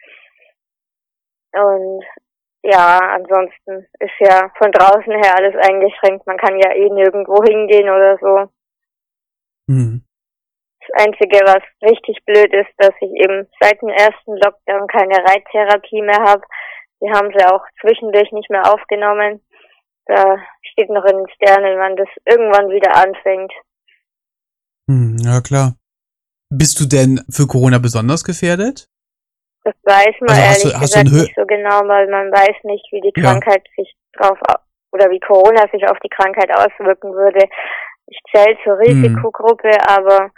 Und 1.54 2.04
ja, 2.64 3.00
ansonsten 3.00 3.88
ist 4.00 4.20
ja 4.20 4.52
von 4.58 4.72
draußen 4.72 5.12
her 5.12 5.36
alles 5.36 5.56
eingeschränkt. 5.56 6.28
Man 6.28 6.38
kann 6.38 6.60
ja 6.60 6.72
eh 6.74 6.90
nirgendwo 6.90 7.44
hingehen 7.44 7.90
oder 7.90 8.18
so. 8.20 8.52
Hm. 9.68 10.04
Das 10.80 11.06
Einzige, 11.06 11.40
was 11.46 11.64
richtig 11.82 12.24
blöd 12.26 12.54
ist, 12.54 12.72
dass 12.78 12.94
ich 13.02 13.12
eben 13.22 13.48
seit 13.60 13.82
dem 13.82 13.90
ersten 13.90 14.36
Lockdown 14.38 14.88
keine 14.88 15.18
Reittherapie 15.18 16.02
mehr 16.02 16.22
habe. 16.24 16.44
Die 17.02 17.10
haben 17.10 17.32
sie 17.36 17.46
auch 17.46 17.64
zwischendurch 17.82 18.32
nicht 18.32 18.50
mehr 18.50 18.72
aufgenommen. 18.72 19.42
Da 20.06 20.38
steht 20.62 20.90
noch 20.90 21.06
in 21.06 21.18
den 21.18 21.30
Sternen, 21.36 21.80
wann 21.80 21.96
das 21.96 22.10
irgendwann 22.26 22.70
wieder 22.70 22.96
anfängt. 22.96 23.52
Hm, 24.88 25.18
ja, 25.20 25.42
klar. 25.42 25.76
Bist 26.50 26.80
du 26.80 26.86
denn 26.86 27.22
für 27.30 27.48
Corona 27.48 27.80
besonders 27.80 28.24
gefährdet? 28.24 28.91
Das 29.64 29.76
weiß 29.84 30.16
man 30.22 30.30
also 30.30 30.42
ehrlich 30.42 30.74
du, 30.74 30.80
gesagt 30.80 31.12
nicht 31.12 31.36
so 31.36 31.46
genau, 31.46 31.88
weil 31.88 32.10
man 32.10 32.32
weiß 32.32 32.64
nicht, 32.64 32.86
wie 32.92 33.02
die 33.02 33.14
Krankheit 33.14 33.62
ja. 33.66 33.84
sich 33.84 33.94
drauf 34.14 34.38
oder 34.92 35.10
wie 35.10 35.20
Corona 35.20 35.68
sich 35.72 35.88
auf 35.88 35.98
die 36.04 36.10
Krankheit 36.10 36.52
auswirken 36.52 37.14
würde. 37.14 37.48
Ich 38.08 38.20
zähle 38.34 38.58
zur 38.64 38.80
hm. 38.80 39.04
Risikogruppe, 39.04 39.70
hm. 39.70 39.88
aber 39.88 40.32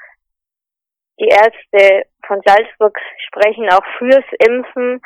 die 1.19 1.29
Ärzte 1.29 2.07
von 2.27 2.41
Salzburg 2.45 2.97
sprechen 3.27 3.69
auch 3.69 3.83
fürs 3.97 4.25
Impfen, 4.45 5.01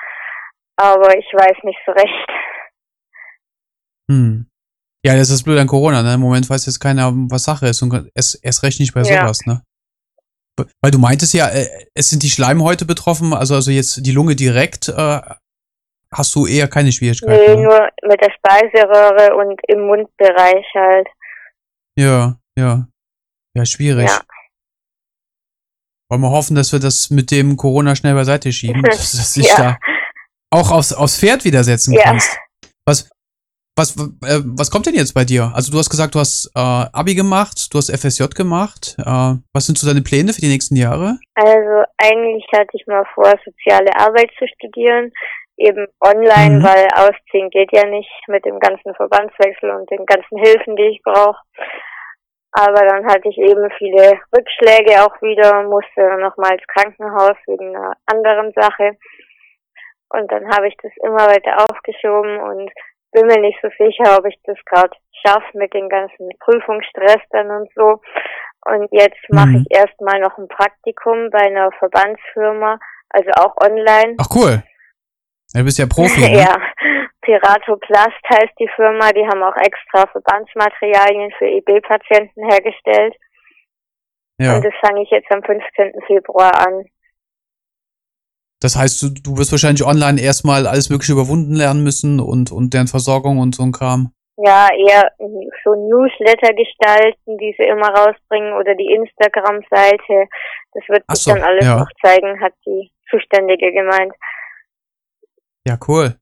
aber 0.77 1.17
ich 1.17 1.25
weiß 1.33 1.63
nicht 1.63 1.79
so 1.85 1.91
recht. 1.91 2.29
Hm. 4.09 4.47
Ja, 5.03 5.15
das 5.15 5.29
ist 5.29 5.43
blöd 5.43 5.59
an 5.59 5.67
Corona, 5.67 6.01
ne? 6.01 6.15
Im 6.15 6.21
Moment 6.21 6.49
weiß 6.49 6.65
jetzt 6.65 6.79
keiner, 6.79 7.11
was 7.29 7.43
Sache 7.43 7.67
ist 7.67 7.81
und 7.81 8.09
erst, 8.15 8.43
erst 8.43 8.63
recht 8.63 8.79
nicht 8.79 8.93
bei 8.93 9.03
sowas, 9.03 9.41
ja. 9.45 9.53
ne? 9.53 9.61
Weil 10.81 10.91
du 10.91 10.97
meintest 10.97 11.33
ja, 11.33 11.47
äh, 11.49 11.67
es 11.93 12.09
sind 12.09 12.23
die 12.23 12.29
Schleimhäute 12.29 12.85
betroffen, 12.85 13.33
also, 13.33 13.55
also 13.55 13.71
jetzt 13.71 14.05
die 14.05 14.11
Lunge 14.11 14.35
direkt, 14.35 14.89
äh, 14.89 15.21
hast 16.11 16.35
du 16.35 16.45
eher 16.45 16.67
keine 16.67 16.91
Schwierigkeiten. 16.91 17.33
Nee, 17.33 17.55
ne? 17.55 17.63
nur 17.63 17.89
mit 18.07 18.21
der 18.21 18.31
Speiseröhre 18.31 19.35
und 19.35 19.59
im 19.67 19.81
Mundbereich 19.81 20.65
halt. 20.73 21.07
Ja, 21.97 22.37
ja. 22.57 22.87
Ja, 23.55 23.65
schwierig. 23.65 24.07
Ja. 24.07 24.21
Wollen 26.09 26.21
wir 26.21 26.31
hoffen, 26.31 26.55
dass 26.55 26.71
wir 26.71 26.79
das 26.79 27.09
mit 27.09 27.31
dem 27.31 27.57
Corona 27.57 27.95
schnell 27.95 28.13
beiseite 28.13 28.51
schieben, 28.51 28.81
dass 28.83 29.33
du 29.33 29.41
dich 29.41 29.49
ja. 29.49 29.57
da 29.57 29.77
auch 30.49 30.71
aufs, 30.71 30.93
aufs 30.93 31.19
Pferd 31.19 31.43
widersetzen 31.43 31.93
ja. 31.93 32.03
kannst. 32.03 32.37
Was, 32.85 33.09
was, 33.77 33.95
äh, 34.25 34.41
was 34.57 34.71
kommt 34.71 34.87
denn 34.87 34.95
jetzt 34.95 35.13
bei 35.13 35.23
dir? 35.23 35.51
Also 35.53 35.71
du 35.71 35.77
hast 35.77 35.89
gesagt, 35.89 36.15
du 36.15 36.19
hast 36.19 36.51
äh, 36.55 36.59
Abi 36.59 37.13
gemacht, 37.13 37.69
du 37.71 37.77
hast 37.77 37.93
FSJ 37.93 38.33
gemacht. 38.35 38.97
Äh, 38.97 39.37
was 39.53 39.65
sind 39.65 39.77
so 39.77 39.87
deine 39.87 40.01
Pläne 40.01 40.33
für 40.33 40.41
die 40.41 40.49
nächsten 40.49 40.75
Jahre? 40.75 41.19
Also 41.35 41.85
eigentlich 41.97 42.45
hatte 42.53 42.73
ich 42.73 42.85
mal 42.87 43.05
vor, 43.13 43.31
soziale 43.45 43.93
Arbeit 43.95 44.31
zu 44.39 44.47
studieren, 44.47 45.11
eben 45.57 45.87
online, 46.01 46.59
mhm. 46.59 46.63
weil 46.63 46.87
ausziehen 46.95 47.49
geht 47.49 47.71
ja 47.71 47.85
nicht 47.85 48.11
mit 48.27 48.45
dem 48.45 48.59
ganzen 48.59 48.93
Verbandswechsel 48.95 49.69
und 49.69 49.89
den 49.91 50.05
ganzen 50.05 50.37
Hilfen, 50.37 50.75
die 50.75 50.97
ich 50.97 51.01
brauche. 51.03 51.39
Aber 52.51 52.81
dann 52.87 53.05
hatte 53.05 53.29
ich 53.29 53.37
eben 53.37 53.69
viele 53.77 54.19
Rückschläge 54.35 55.05
auch 55.05 55.21
wieder, 55.21 55.61
musste 55.63 56.17
nochmal 56.17 56.53
ins 56.53 56.67
Krankenhaus 56.67 57.37
wegen 57.45 57.75
einer 57.75 57.93
anderen 58.07 58.51
Sache. 58.53 58.97
Und 60.09 60.31
dann 60.31 60.47
habe 60.49 60.67
ich 60.67 60.75
das 60.81 60.91
immer 61.03 61.27
weiter 61.27 61.57
aufgeschoben 61.69 62.39
und 62.39 62.71
bin 63.11 63.27
mir 63.27 63.39
nicht 63.39 63.59
so 63.61 63.69
sicher, 63.77 64.17
ob 64.17 64.25
ich 64.25 64.37
das 64.43 64.57
gerade 64.65 64.95
schaffe 65.25 65.57
mit 65.57 65.73
den 65.73 65.89
ganzen 65.89 66.29
Prüfungsstress 66.39 67.21
dann 67.31 67.49
und 67.49 67.69
so. 67.75 68.01
Und 68.65 68.89
jetzt 68.91 69.19
mache 69.29 69.47
mhm. 69.47 69.65
ich 69.65 69.77
erstmal 69.77 70.19
noch 70.19 70.37
ein 70.37 70.47
Praktikum 70.47 71.29
bei 71.31 71.39
einer 71.39 71.71
Verbandsfirma, 71.79 72.79
also 73.09 73.29
auch 73.39 73.55
online. 73.61 74.15
Ach 74.19 74.27
cool. 74.35 74.63
Du 75.53 75.63
bist 75.63 75.79
ja 75.79 75.85
Profi. 75.85 76.21
Ne? 76.31 76.39
ja. 76.39 76.55
Piratoplast 77.21 78.23
heißt 78.29 78.53
die 78.59 78.69
Firma, 78.75 79.11
die 79.11 79.25
haben 79.27 79.43
auch 79.43 79.55
extra 79.57 80.07
Verbandsmaterialien 80.11 81.31
für 81.37 81.45
EB-Patienten 81.45 82.49
hergestellt. 82.49 83.15
Ja. 84.39 84.55
Und 84.55 84.65
das 84.65 84.73
fange 84.81 85.03
ich 85.03 85.09
jetzt 85.09 85.31
am 85.31 85.43
15. 85.43 85.93
Februar 86.05 86.55
an. 86.65 86.85
Das 88.59 88.75
heißt, 88.75 89.03
du, 89.03 89.09
du 89.09 89.37
wirst 89.37 89.51
wahrscheinlich 89.51 89.85
online 89.85 90.19
erstmal 90.19 90.65
alles 90.65 90.89
Mögliche 90.89 91.13
überwunden 91.13 91.53
lernen 91.53 91.83
müssen 91.83 92.19
und, 92.19 92.51
und 92.51 92.73
deren 92.73 92.87
Versorgung 92.87 93.37
und 93.37 93.53
so 93.53 93.63
ein 93.63 93.71
Kram. 93.71 94.13
Ja, 94.37 94.69
eher 94.71 95.11
so 95.63 95.73
Newsletter 95.73 96.53
gestalten, 96.53 97.37
die 97.37 97.55
sie 97.57 97.63
immer 97.63 97.89
rausbringen 97.89 98.53
oder 98.53 98.75
die 98.75 98.93
Instagram-Seite. 98.93 100.29
Das 100.73 100.83
wird 100.89 101.03
sich 101.09 101.23
so, 101.23 101.31
dann 101.31 101.43
alles 101.43 101.65
ja. 101.65 101.79
noch 101.79 101.89
zeigen, 102.03 102.39
hat 102.39 102.53
die 102.65 102.91
Zuständige 103.09 103.71
gemeint. 103.71 104.13
Ja, 105.67 105.77
cool. 105.87 106.15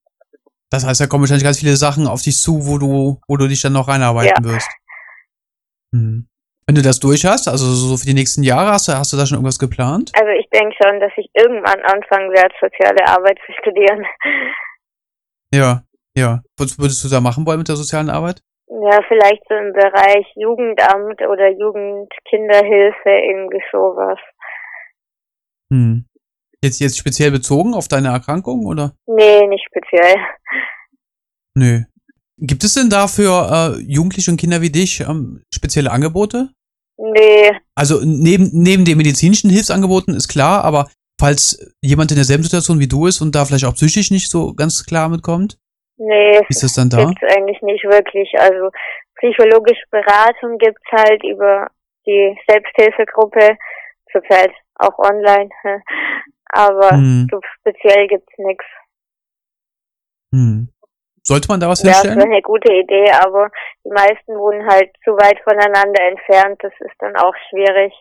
Das 0.69 0.86
heißt, 0.86 1.02
da 1.02 1.08
kommen 1.08 1.24
wahrscheinlich 1.24 1.43
ganz 1.43 1.60
viele 1.60 1.76
Sachen 1.76 2.08
auf 2.08 2.21
dich 2.21 2.41
zu, 2.41 2.67
wo 2.67 2.78
du, 2.78 3.21
wo 3.28 3.38
du 3.38 3.48
dich 3.48 3.62
dann 3.62 3.74
noch 3.74 3.88
reinarbeiten 3.88 4.43
ja. 4.43 4.52
wirst. 4.52 4.69
Hm. 5.93 6.28
Wenn 6.67 6.75
du 6.75 6.82
das 6.82 6.99
durch 6.99 7.25
hast, 7.25 7.47
also 7.47 7.65
so 7.65 7.95
für 7.95 8.08
die 8.08 8.15
nächsten 8.15 8.41
Jahre, 8.41 8.71
hast 8.71 8.88
du, 8.88 8.93
hast 8.93 9.13
du 9.13 9.17
da 9.17 9.25
schon 9.25 9.36
irgendwas 9.38 9.60
geplant? 9.60 10.12
Also 10.15 10.32
ich 10.32 10.49
denke 10.49 10.75
schon, 10.82 10.99
dass 10.99 11.12
ich 11.15 11.30
irgendwann 11.36 11.80
anfangen 11.82 12.32
werde, 12.32 12.56
soziale 12.60 13.06
Arbeit 13.08 13.38
zu 13.45 13.54
studieren. 13.62 14.04
Ja, 15.54 15.84
ja. 16.17 16.41
Was 16.58 16.80
würdest 16.80 17.04
du 17.04 17.10
da 17.10 17.21
machen 17.21 17.45
wollen 17.45 17.60
mit 17.60 17.67
der 17.67 17.75
sozialen 17.75 18.10
Arbeit? 18.10 18.41
Ja, 18.67 18.99
vielleicht 19.08 19.43
so 19.47 19.54
im 19.54 19.73
Bereich 19.73 20.25
Jugendamt 20.36 21.21
oder 21.21 21.49
Jugendkinderhilfe, 21.49 23.10
irgendwie 23.10 23.62
sowas. 23.71 24.17
Hm. 25.71 26.06
Jetzt, 26.63 26.80
jetzt 26.80 26.97
speziell 26.97 27.30
bezogen 27.30 27.75
auf 27.75 27.88
deine 27.88 28.08
Erkrankung, 28.08 28.65
oder? 28.65 28.93
Nee, 29.06 29.45
nicht 29.47 29.65
speziell. 29.65 30.15
Nö. 31.54 31.82
Gibt 32.38 32.63
es 32.63 32.74
denn 32.74 32.89
dafür 32.89 33.76
äh, 33.78 33.82
Jugendliche 33.82 34.30
und 34.32 34.38
Kinder 34.38 34.62
wie 34.62 34.71
dich 34.71 35.00
ähm, 35.02 35.41
spezielle 35.54 35.91
Angebote? 35.91 36.50
Nee. 36.98 37.52
Also 37.76 38.02
neben, 38.04 38.50
neben 38.54 38.86
den 38.86 38.98
medizinischen 38.98 39.50
Hilfsangeboten 39.50 40.13
ist 40.13 40.28
klar, 40.28 40.63
aber 40.63 40.88
falls 41.19 41.74
jemand 41.82 42.12
in 42.12 42.17
derselben 42.17 42.43
Situation 42.43 42.80
wie 42.80 42.88
du 42.88 43.08
ist 43.08 43.21
und 43.21 43.36
da 43.36 43.45
vielleicht 43.45 43.65
auch 43.65 43.76
psychisch 43.76 44.12
nicht 44.12 44.30
so 44.30 44.54
ganz 44.54 44.86
klar 44.86 45.10
mitkommt? 45.10 45.58
Nee. 45.98 46.41
Ist 46.50 46.63
das 46.63 46.74
dann 46.74 46.89
da? 46.89 47.06
Gibt's 47.06 47.36
eigentlich 47.36 47.62
nicht 47.62 47.84
wirklich. 47.86 48.30
Also 48.38 48.69
psychologische 49.15 49.86
Beratung 49.91 50.58
gibt's 50.58 50.91
halt 50.91 51.24
über 51.24 51.67
die 52.06 52.38
Selbsthilfegruppe, 52.48 53.58
zurzeit 54.12 54.52
auch 54.76 54.98
online. 55.00 55.50
Aber 56.50 56.91
hm. 56.91 57.28
so 57.32 57.39
speziell 57.60 58.08
gibt's 58.08 58.34
nichts. 58.38 58.65
Hm. 60.34 60.69
Sollte 61.28 61.48
man 61.48 61.60
da 61.60 61.68
was 61.68 61.82
ja, 61.82 61.90
hinstellen? 61.90 62.20
Ja, 62.20 62.26
das 62.26 62.26
ist 62.26 62.34
eine 62.34 62.42
gute 62.44 62.72
Idee, 62.72 63.12
aber 63.12 63.50
die 63.84 63.90
meisten 63.90 64.34
wohnen 64.38 64.68
halt 64.68 64.92
zu 65.04 65.12
weit 65.12 65.40
voneinander 65.44 66.02
entfernt. 66.08 66.60
Das 66.62 66.74
ist 66.80 66.96
dann 67.00 67.16
auch 67.16 67.34
schwierig. 67.50 67.94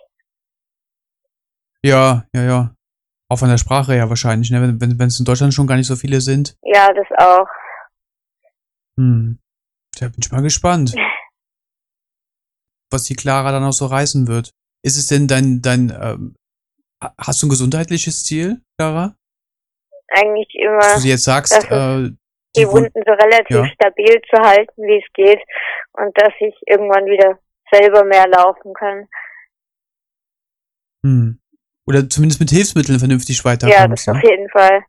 Ja, 1.83 2.25
ja, 2.35 2.43
ja. 2.43 2.75
Auch 3.31 3.39
von 3.39 3.49
der 3.49 3.59
Sprache 3.59 3.97
ja 3.97 4.09
wahrscheinlich, 4.11 4.51
ne? 4.51 4.61
wenn 4.61 4.91
es 4.91 4.99
wenn, 4.99 5.09
in 5.09 5.25
Deutschland 5.25 5.55
schon 5.55 5.67
gar 5.67 5.77
nicht 5.77 5.87
so 5.87 5.97
viele 5.97 6.21
sind. 6.21 6.57
Ja, 6.63 6.93
das 6.93 7.07
auch. 7.17 7.49
Hm. 8.99 9.39
Da 9.99 10.07
bin 10.07 10.19
ich 10.23 10.31
mal 10.31 10.43
gespannt, 10.43 10.95
was 12.91 13.05
die 13.05 13.17
Clara 13.17 13.53
dann 13.53 13.65
auch 13.65 13.73
so 13.73 13.87
reißen 13.87 14.29
wird. 14.29 14.51
Ist 14.85 14.99
es 14.99 15.07
denn 15.07 15.27
dein, 15.27 15.63
dein, 15.63 15.91
ähm, 15.99 16.37
hast 17.19 17.43
du 17.43 17.47
ein 17.47 17.51
gesundheitliches 17.51 18.23
Ziel, 18.23 18.61
Clara? 18.79 19.17
Eigentlich 20.09 20.55
immer. 20.57 20.79
Dass 20.79 20.95
du 20.97 21.01
sie 21.01 21.09
jetzt 21.09 21.25
sagst, 21.25 21.55
äh, 21.71 22.11
die, 22.57 22.69
Wunden 22.69 23.03
so 23.07 23.13
relativ 23.13 23.57
ja. 23.57 23.67
stabil 23.67 24.21
zu 24.31 24.41
halten, 24.41 24.83
wie 24.83 24.99
es 24.99 25.13
geht, 25.15 25.41
und 25.93 26.13
dass 26.21 26.33
ich 26.41 26.55
irgendwann 26.67 27.07
wieder 27.07 27.39
selber 27.71 28.05
mehr 28.05 28.27
laufen 28.29 28.73
kann. 28.75 29.09
Hm. 31.03 31.41
Oder 31.87 32.09
zumindest 32.09 32.41
mit 32.41 32.51
Hilfsmitteln 32.51 32.99
vernünftig 32.99 33.45
weiterkommst. 33.45 33.79
Ja, 33.79 33.89
das 33.89 34.07
ne? 34.07 34.13
auf 34.15 34.23
jeden 34.23 34.49
Fall. 34.51 34.85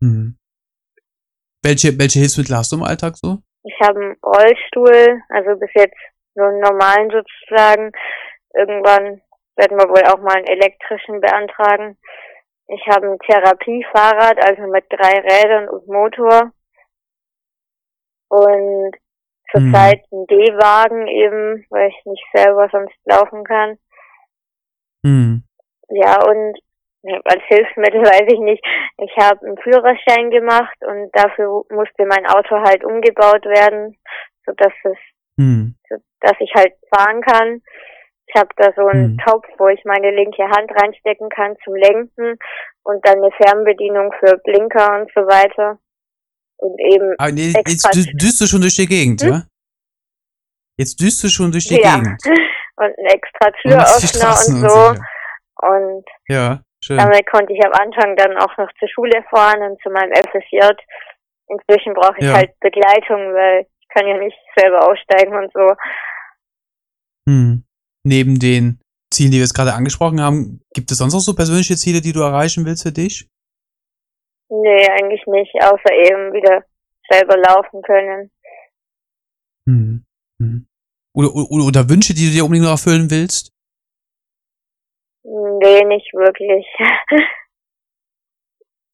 Hm. 0.00 0.38
Welche, 1.62 1.98
welche 1.98 2.20
Hilfsmittel 2.20 2.56
hast 2.56 2.72
du 2.72 2.76
im 2.76 2.82
Alltag 2.82 3.16
so? 3.16 3.38
Ich 3.64 3.74
habe 3.80 3.98
einen 3.98 4.16
Rollstuhl, 4.22 5.22
also 5.30 5.58
bis 5.58 5.70
jetzt 5.74 5.96
so 6.34 6.42
einen 6.42 6.60
normalen 6.60 7.10
sozusagen. 7.10 7.90
Irgendwann 8.54 9.22
werden 9.56 9.78
wir 9.78 9.88
wohl 9.88 10.04
auch 10.04 10.20
mal 10.20 10.36
einen 10.36 10.46
elektrischen 10.46 11.20
beantragen. 11.20 11.96
Ich 12.66 12.86
habe 12.88 13.08
ein 13.08 13.18
Therapiefahrrad, 13.18 14.38
also 14.42 14.62
mit 14.70 14.84
drei 14.88 15.20
Rädern 15.20 15.68
und 15.68 15.86
Motor. 15.86 16.52
Und 18.28 18.96
zurzeit 19.50 20.02
hm. 20.10 20.18
einen 20.18 20.26
D-Wagen 20.26 21.06
eben, 21.06 21.66
weil 21.70 21.88
ich 21.88 22.06
nicht 22.06 22.24
selber 22.34 22.68
sonst 22.72 22.96
laufen 23.04 23.44
kann. 23.44 23.78
Hm. 25.04 25.44
Ja, 25.90 26.24
und 26.24 26.58
als 27.24 27.42
Hilfsmittel 27.48 28.00
weiß 28.02 28.32
ich 28.32 28.40
nicht. 28.40 28.64
Ich 28.98 29.16
habe 29.18 29.46
einen 29.46 29.58
Führerschein 29.58 30.30
gemacht 30.30 30.76
und 30.80 31.10
dafür 31.12 31.64
musste 31.70 32.06
mein 32.06 32.26
Auto 32.26 32.56
halt 32.56 32.84
umgebaut 32.84 33.44
werden, 33.44 33.96
so 34.46 34.52
dass 34.56 34.72
es, 34.84 34.98
hm. 35.38 35.74
so 35.88 35.96
dass 36.20 36.34
ich 36.40 36.52
halt 36.54 36.72
fahren 36.94 37.20
kann. 37.20 37.62
Ich 38.26 38.34
habe 38.40 38.48
da 38.56 38.72
so 38.74 38.86
einen 38.86 39.18
hm. 39.18 39.18
Topf, 39.18 39.46
wo 39.58 39.68
ich 39.68 39.84
meine 39.84 40.10
linke 40.10 40.44
Hand 40.44 40.70
reinstecken 40.70 41.28
kann 41.28 41.56
zum 41.62 41.74
Lenken 41.74 42.38
und 42.82 43.06
dann 43.06 43.18
eine 43.18 43.30
Fernbedienung 43.32 44.12
für 44.18 44.38
Blinker 44.44 45.00
und 45.00 45.10
so 45.14 45.20
weiter. 45.22 45.78
Und 46.56 46.78
eben. 46.80 47.14
Aber 47.18 47.32
nee, 47.32 47.52
jetzt 47.66 47.88
düst 47.94 48.40
du 48.40 48.46
schon 48.46 48.62
durch 48.62 48.76
die 48.76 48.86
Gegend, 48.86 49.22
hm? 49.22 49.28
ja? 49.30 49.42
Jetzt 50.78 51.00
düst 51.00 51.22
du 51.22 51.28
schon 51.28 51.52
durch 51.52 51.68
die 51.68 51.80
ja. 51.80 51.96
Gegend. 51.96 52.20
Und 52.76 52.86
ein 52.86 53.06
extra 53.06 53.52
Türöffner 53.62 54.34
und, 54.48 54.64
und 54.64 54.68
so. 54.68 54.94
Und 55.62 56.04
ja, 56.26 56.60
schön. 56.82 56.98
damit 56.98 57.24
konnte 57.30 57.52
ich 57.52 57.64
am 57.64 57.70
Anfang 57.70 58.16
dann 58.16 58.36
auch 58.36 58.56
noch 58.56 58.68
zur 58.80 58.88
Schule 58.88 59.22
fahren 59.30 59.62
und 59.62 59.80
zu 59.80 59.90
meinem 59.90 60.10
FSJ. 60.12 60.58
Inzwischen 61.46 61.94
brauche 61.94 62.16
ich 62.18 62.24
ja. 62.24 62.32
halt 62.32 62.58
Begleitung, 62.58 63.32
weil 63.32 63.68
ich 63.78 63.88
kann 63.90 64.08
ja 64.08 64.18
nicht 64.18 64.36
selber 64.56 64.88
aussteigen 64.88 65.36
und 65.36 65.52
so. 65.52 65.76
Hm 67.28 67.64
neben 68.04 68.38
den 68.38 68.80
Zielen, 69.12 69.30
die 69.30 69.38
wir 69.38 69.44
jetzt 69.44 69.54
gerade 69.54 69.74
angesprochen 69.74 70.20
haben, 70.20 70.60
gibt 70.74 70.90
es 70.90 70.98
sonst 70.98 71.14
noch 71.14 71.20
so 71.20 71.34
persönliche 71.34 71.76
Ziele, 71.76 72.00
die 72.00 72.12
du 72.12 72.20
erreichen 72.20 72.64
willst 72.64 72.82
für 72.82 72.92
dich? 72.92 73.28
Nee, 74.48 74.88
eigentlich 74.90 75.22
nicht, 75.26 75.54
außer 75.62 75.92
eben 75.92 76.32
wieder 76.32 76.64
selber 77.10 77.36
laufen 77.36 77.82
können. 77.82 78.30
Hm. 79.66 80.04
Hm. 80.40 80.66
Oder, 81.14 81.34
oder, 81.34 81.64
oder 81.66 81.88
Wünsche, 81.88 82.14
die 82.14 82.26
du 82.26 82.32
dir 82.32 82.44
unbedingt 82.44 82.64
noch 82.64 82.72
erfüllen 82.72 83.10
willst? 83.10 83.52
Nee, 85.24 85.84
nicht 85.84 86.12
wirklich. 86.12 86.66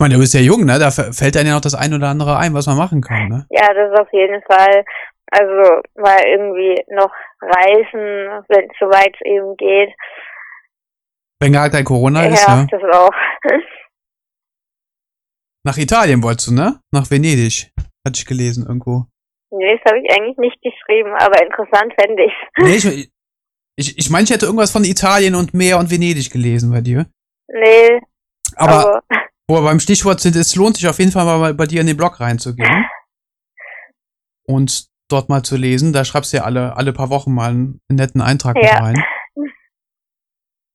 Ich 0.01 0.03
meine, 0.03 0.15
du 0.15 0.21
bist 0.21 0.33
ja 0.33 0.41
jung, 0.41 0.65
ne? 0.65 0.79
Da 0.79 0.91
fällt 0.91 1.37
einem 1.37 1.49
ja 1.49 1.55
noch 1.55 1.61
das 1.61 1.75
ein 1.75 1.93
oder 1.93 2.09
andere 2.09 2.39
ein, 2.39 2.55
was 2.55 2.67
man 2.67 2.79
machen 2.79 3.03
kann, 3.03 3.29
ne? 3.29 3.47
Ja, 3.51 3.69
das 3.75 4.01
auf 4.01 4.11
jeden 4.13 4.41
Fall. 4.43 4.85
Also 5.31 5.81
mal 5.95 6.21
irgendwie 6.25 6.83
noch 6.89 7.13
reisen, 7.41 8.45
wenn 8.49 8.69
es 8.69 8.77
soweit 8.81 9.15
eben 9.25 9.57
geht. 9.57 9.95
Wenn 11.41 11.53
gar 11.53 11.71
kein 11.71 11.85
Corona 11.85 12.27
ist, 12.27 12.47
ja. 12.47 12.61
Ja, 12.61 12.67
das 12.71 12.83
auch. 12.93 13.15
Nach 15.65 15.77
Italien 15.77 16.23
wolltest 16.23 16.49
du, 16.49 16.55
ne? 16.55 16.81
Nach 16.91 17.11
Venedig. 17.11 17.71
Hatte 18.05 18.19
ich 18.19 18.27
gelesen 18.27 18.67
irgendwo. 18.67 19.07
Nee, 19.51 19.77
das 19.77 19.93
habe 19.93 20.01
ich 20.01 20.11
eigentlich 20.13 20.39
nicht 20.39 20.61
geschrieben, 20.63 21.13
aber 21.19 21.43
interessant 21.43 21.93
fände 21.99 22.25
ich's. 22.25 22.35
Nee, 22.59 22.77
ich, 22.77 23.11
ich, 23.77 23.99
ich 23.99 24.11
meine, 24.11 24.25
ich 24.25 24.31
hätte 24.31 24.47
irgendwas 24.47 24.73
von 24.73 24.85
Italien 24.85 25.35
und 25.35 25.55
Meer 25.55 25.79
und 25.79 25.91
Venedig 25.91 26.31
gelesen 26.31 26.71
bei 26.71 26.81
dir. 26.81 27.07
Nee. 27.49 28.01
Aber, 28.57 28.73
aber 28.73 29.03
wo 29.49 29.57
wir 29.57 29.63
beim 29.63 29.81
Stichwort 29.81 30.21
sind, 30.21 30.37
es 30.37 30.57
lohnt 30.57 30.77
sich 30.77 30.89
auf 30.89 30.99
jeden 30.99 31.13
Fall 31.13 31.25
mal 31.25 31.55
bei 31.55 31.67
dir 31.67 31.81
in 31.81 31.87
den 31.87 31.97
Blog 31.97 32.21
reinzugehen. 32.21 32.87
Und 34.47 34.90
dort 35.13 35.29
mal 35.29 35.43
zu 35.43 35.57
lesen. 35.57 35.93
Da 35.93 36.05
schreibst 36.05 36.33
du 36.33 36.39
ja 36.39 36.45
alle, 36.45 36.77
alle 36.77 36.93
paar 36.93 37.11
Wochen 37.11 37.33
mal 37.35 37.51
einen 37.51 37.81
netten 37.89 38.21
Eintrag 38.21 38.57
ja. 38.57 38.63
mit 38.63 38.83
rein. 38.83 39.05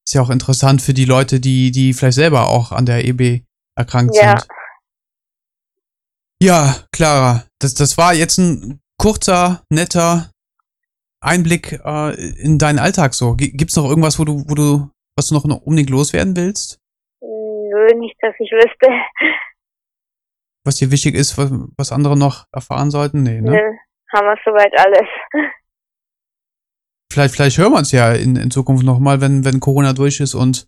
Ist 0.07 0.13
ja 0.13 0.21
auch 0.21 0.29
interessant 0.29 0.81
für 0.81 0.93
die 0.93 1.05
Leute, 1.05 1.39
die, 1.39 1.71
die 1.71 1.93
vielleicht 1.93 2.15
selber 2.15 2.47
auch 2.47 2.71
an 2.71 2.85
der 2.85 3.05
EB 3.05 3.41
erkrankt 3.75 4.15
ja. 4.15 4.37
sind. 4.37 4.47
Ja, 6.41 6.75
Clara, 6.91 7.45
das, 7.59 7.73
das 7.73 7.97
war 7.97 8.13
jetzt 8.13 8.37
ein 8.37 8.81
kurzer, 8.99 9.63
netter 9.69 10.29
Einblick 11.21 11.79
äh, 11.83 12.13
in 12.39 12.59
deinen 12.59 12.77
Alltag 12.77 13.15
so. 13.15 13.35
Gibt's 13.35 13.75
noch 13.75 13.85
irgendwas, 13.85 14.19
wo 14.19 14.25
du, 14.25 14.43
wo 14.47 14.53
du, 14.53 14.91
was 15.17 15.27
du 15.29 15.33
noch 15.33 15.43
unbedingt 15.43 15.89
loswerden 15.89 16.35
willst? 16.35 16.79
Nö, 17.21 17.87
nicht, 17.97 18.15
dass 18.21 18.35
ich 18.37 18.51
wüsste. 18.51 18.87
Was 20.63 20.75
dir 20.75 20.91
wichtig 20.91 21.15
ist, 21.15 21.37
was, 21.37 21.51
was 21.77 21.91
andere 21.91 22.17
noch 22.17 22.45
erfahren 22.51 22.91
sollten? 22.91 23.23
Nee, 23.23 23.41
ne? 23.41 23.51
Nö 23.51 23.77
haben 24.15 24.27
wir 24.27 24.37
soweit 24.45 24.73
alles. 24.79 25.07
Vielleicht, 27.11 27.35
vielleicht 27.35 27.57
hören 27.57 27.71
wir 27.71 27.77
uns 27.77 27.93
ja 27.93 28.11
in, 28.11 28.35
in 28.35 28.51
Zukunft 28.51 28.83
nochmal, 28.83 29.21
wenn, 29.21 29.45
wenn 29.45 29.61
Corona 29.61 29.93
durch 29.93 30.19
ist 30.19 30.33
und 30.33 30.67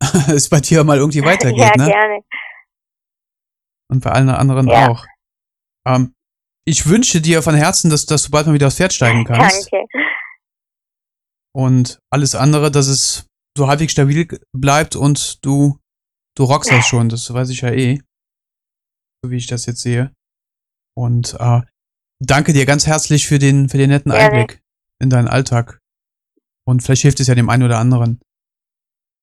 es 0.28 0.48
bei 0.48 0.58
dir 0.58 0.82
mal 0.82 0.96
irgendwie 0.96 1.22
weitergeht, 1.22 1.58
ja, 1.58 1.76
ne? 1.76 1.86
gerne. 1.86 2.20
Und 3.88 4.02
bei 4.02 4.10
allen 4.10 4.28
anderen 4.30 4.66
ja. 4.66 4.88
auch. 4.88 5.06
Ähm, 5.86 6.12
ich 6.66 6.88
wünsche 6.88 7.20
dir 7.20 7.40
von 7.42 7.54
Herzen, 7.54 7.88
dass, 7.88 8.04
dass 8.04 8.24
du 8.24 8.30
bald 8.32 8.48
mal 8.48 8.54
wieder 8.54 8.66
aufs 8.66 8.78
Pferd 8.78 8.92
steigen 8.92 9.24
kannst. 9.26 9.72
Danke. 9.72 9.86
Und 11.54 12.00
alles 12.10 12.34
andere, 12.34 12.70
dass 12.72 12.88
es 12.88 13.28
so 13.56 13.68
halbwegs 13.68 13.92
stabil 13.92 14.26
bleibt 14.52 14.96
und 14.96 15.44
du, 15.44 15.78
du 16.36 16.44
rockst 16.44 16.70
das 16.72 16.84
schon, 16.86 17.08
das 17.08 17.32
weiß 17.32 17.48
ich 17.50 17.60
ja 17.60 17.70
eh. 17.70 18.00
So 19.22 19.30
wie 19.30 19.36
ich 19.36 19.46
das 19.46 19.66
jetzt 19.66 19.80
sehe. 19.82 20.12
Und 20.94 21.36
äh, 21.38 21.60
danke 22.20 22.52
dir 22.52 22.66
ganz 22.66 22.86
herzlich 22.86 23.26
für 23.26 23.38
den, 23.38 23.68
für 23.68 23.78
den 23.78 23.90
netten 23.90 24.12
Einblick 24.12 24.62
in 24.98 25.10
deinen 25.10 25.28
Alltag. 25.28 25.80
Und 26.64 26.82
vielleicht 26.82 27.02
hilft 27.02 27.20
es 27.20 27.28
ja 27.28 27.34
dem 27.34 27.48
einen 27.48 27.62
oder 27.62 27.78
anderen. 27.78 28.20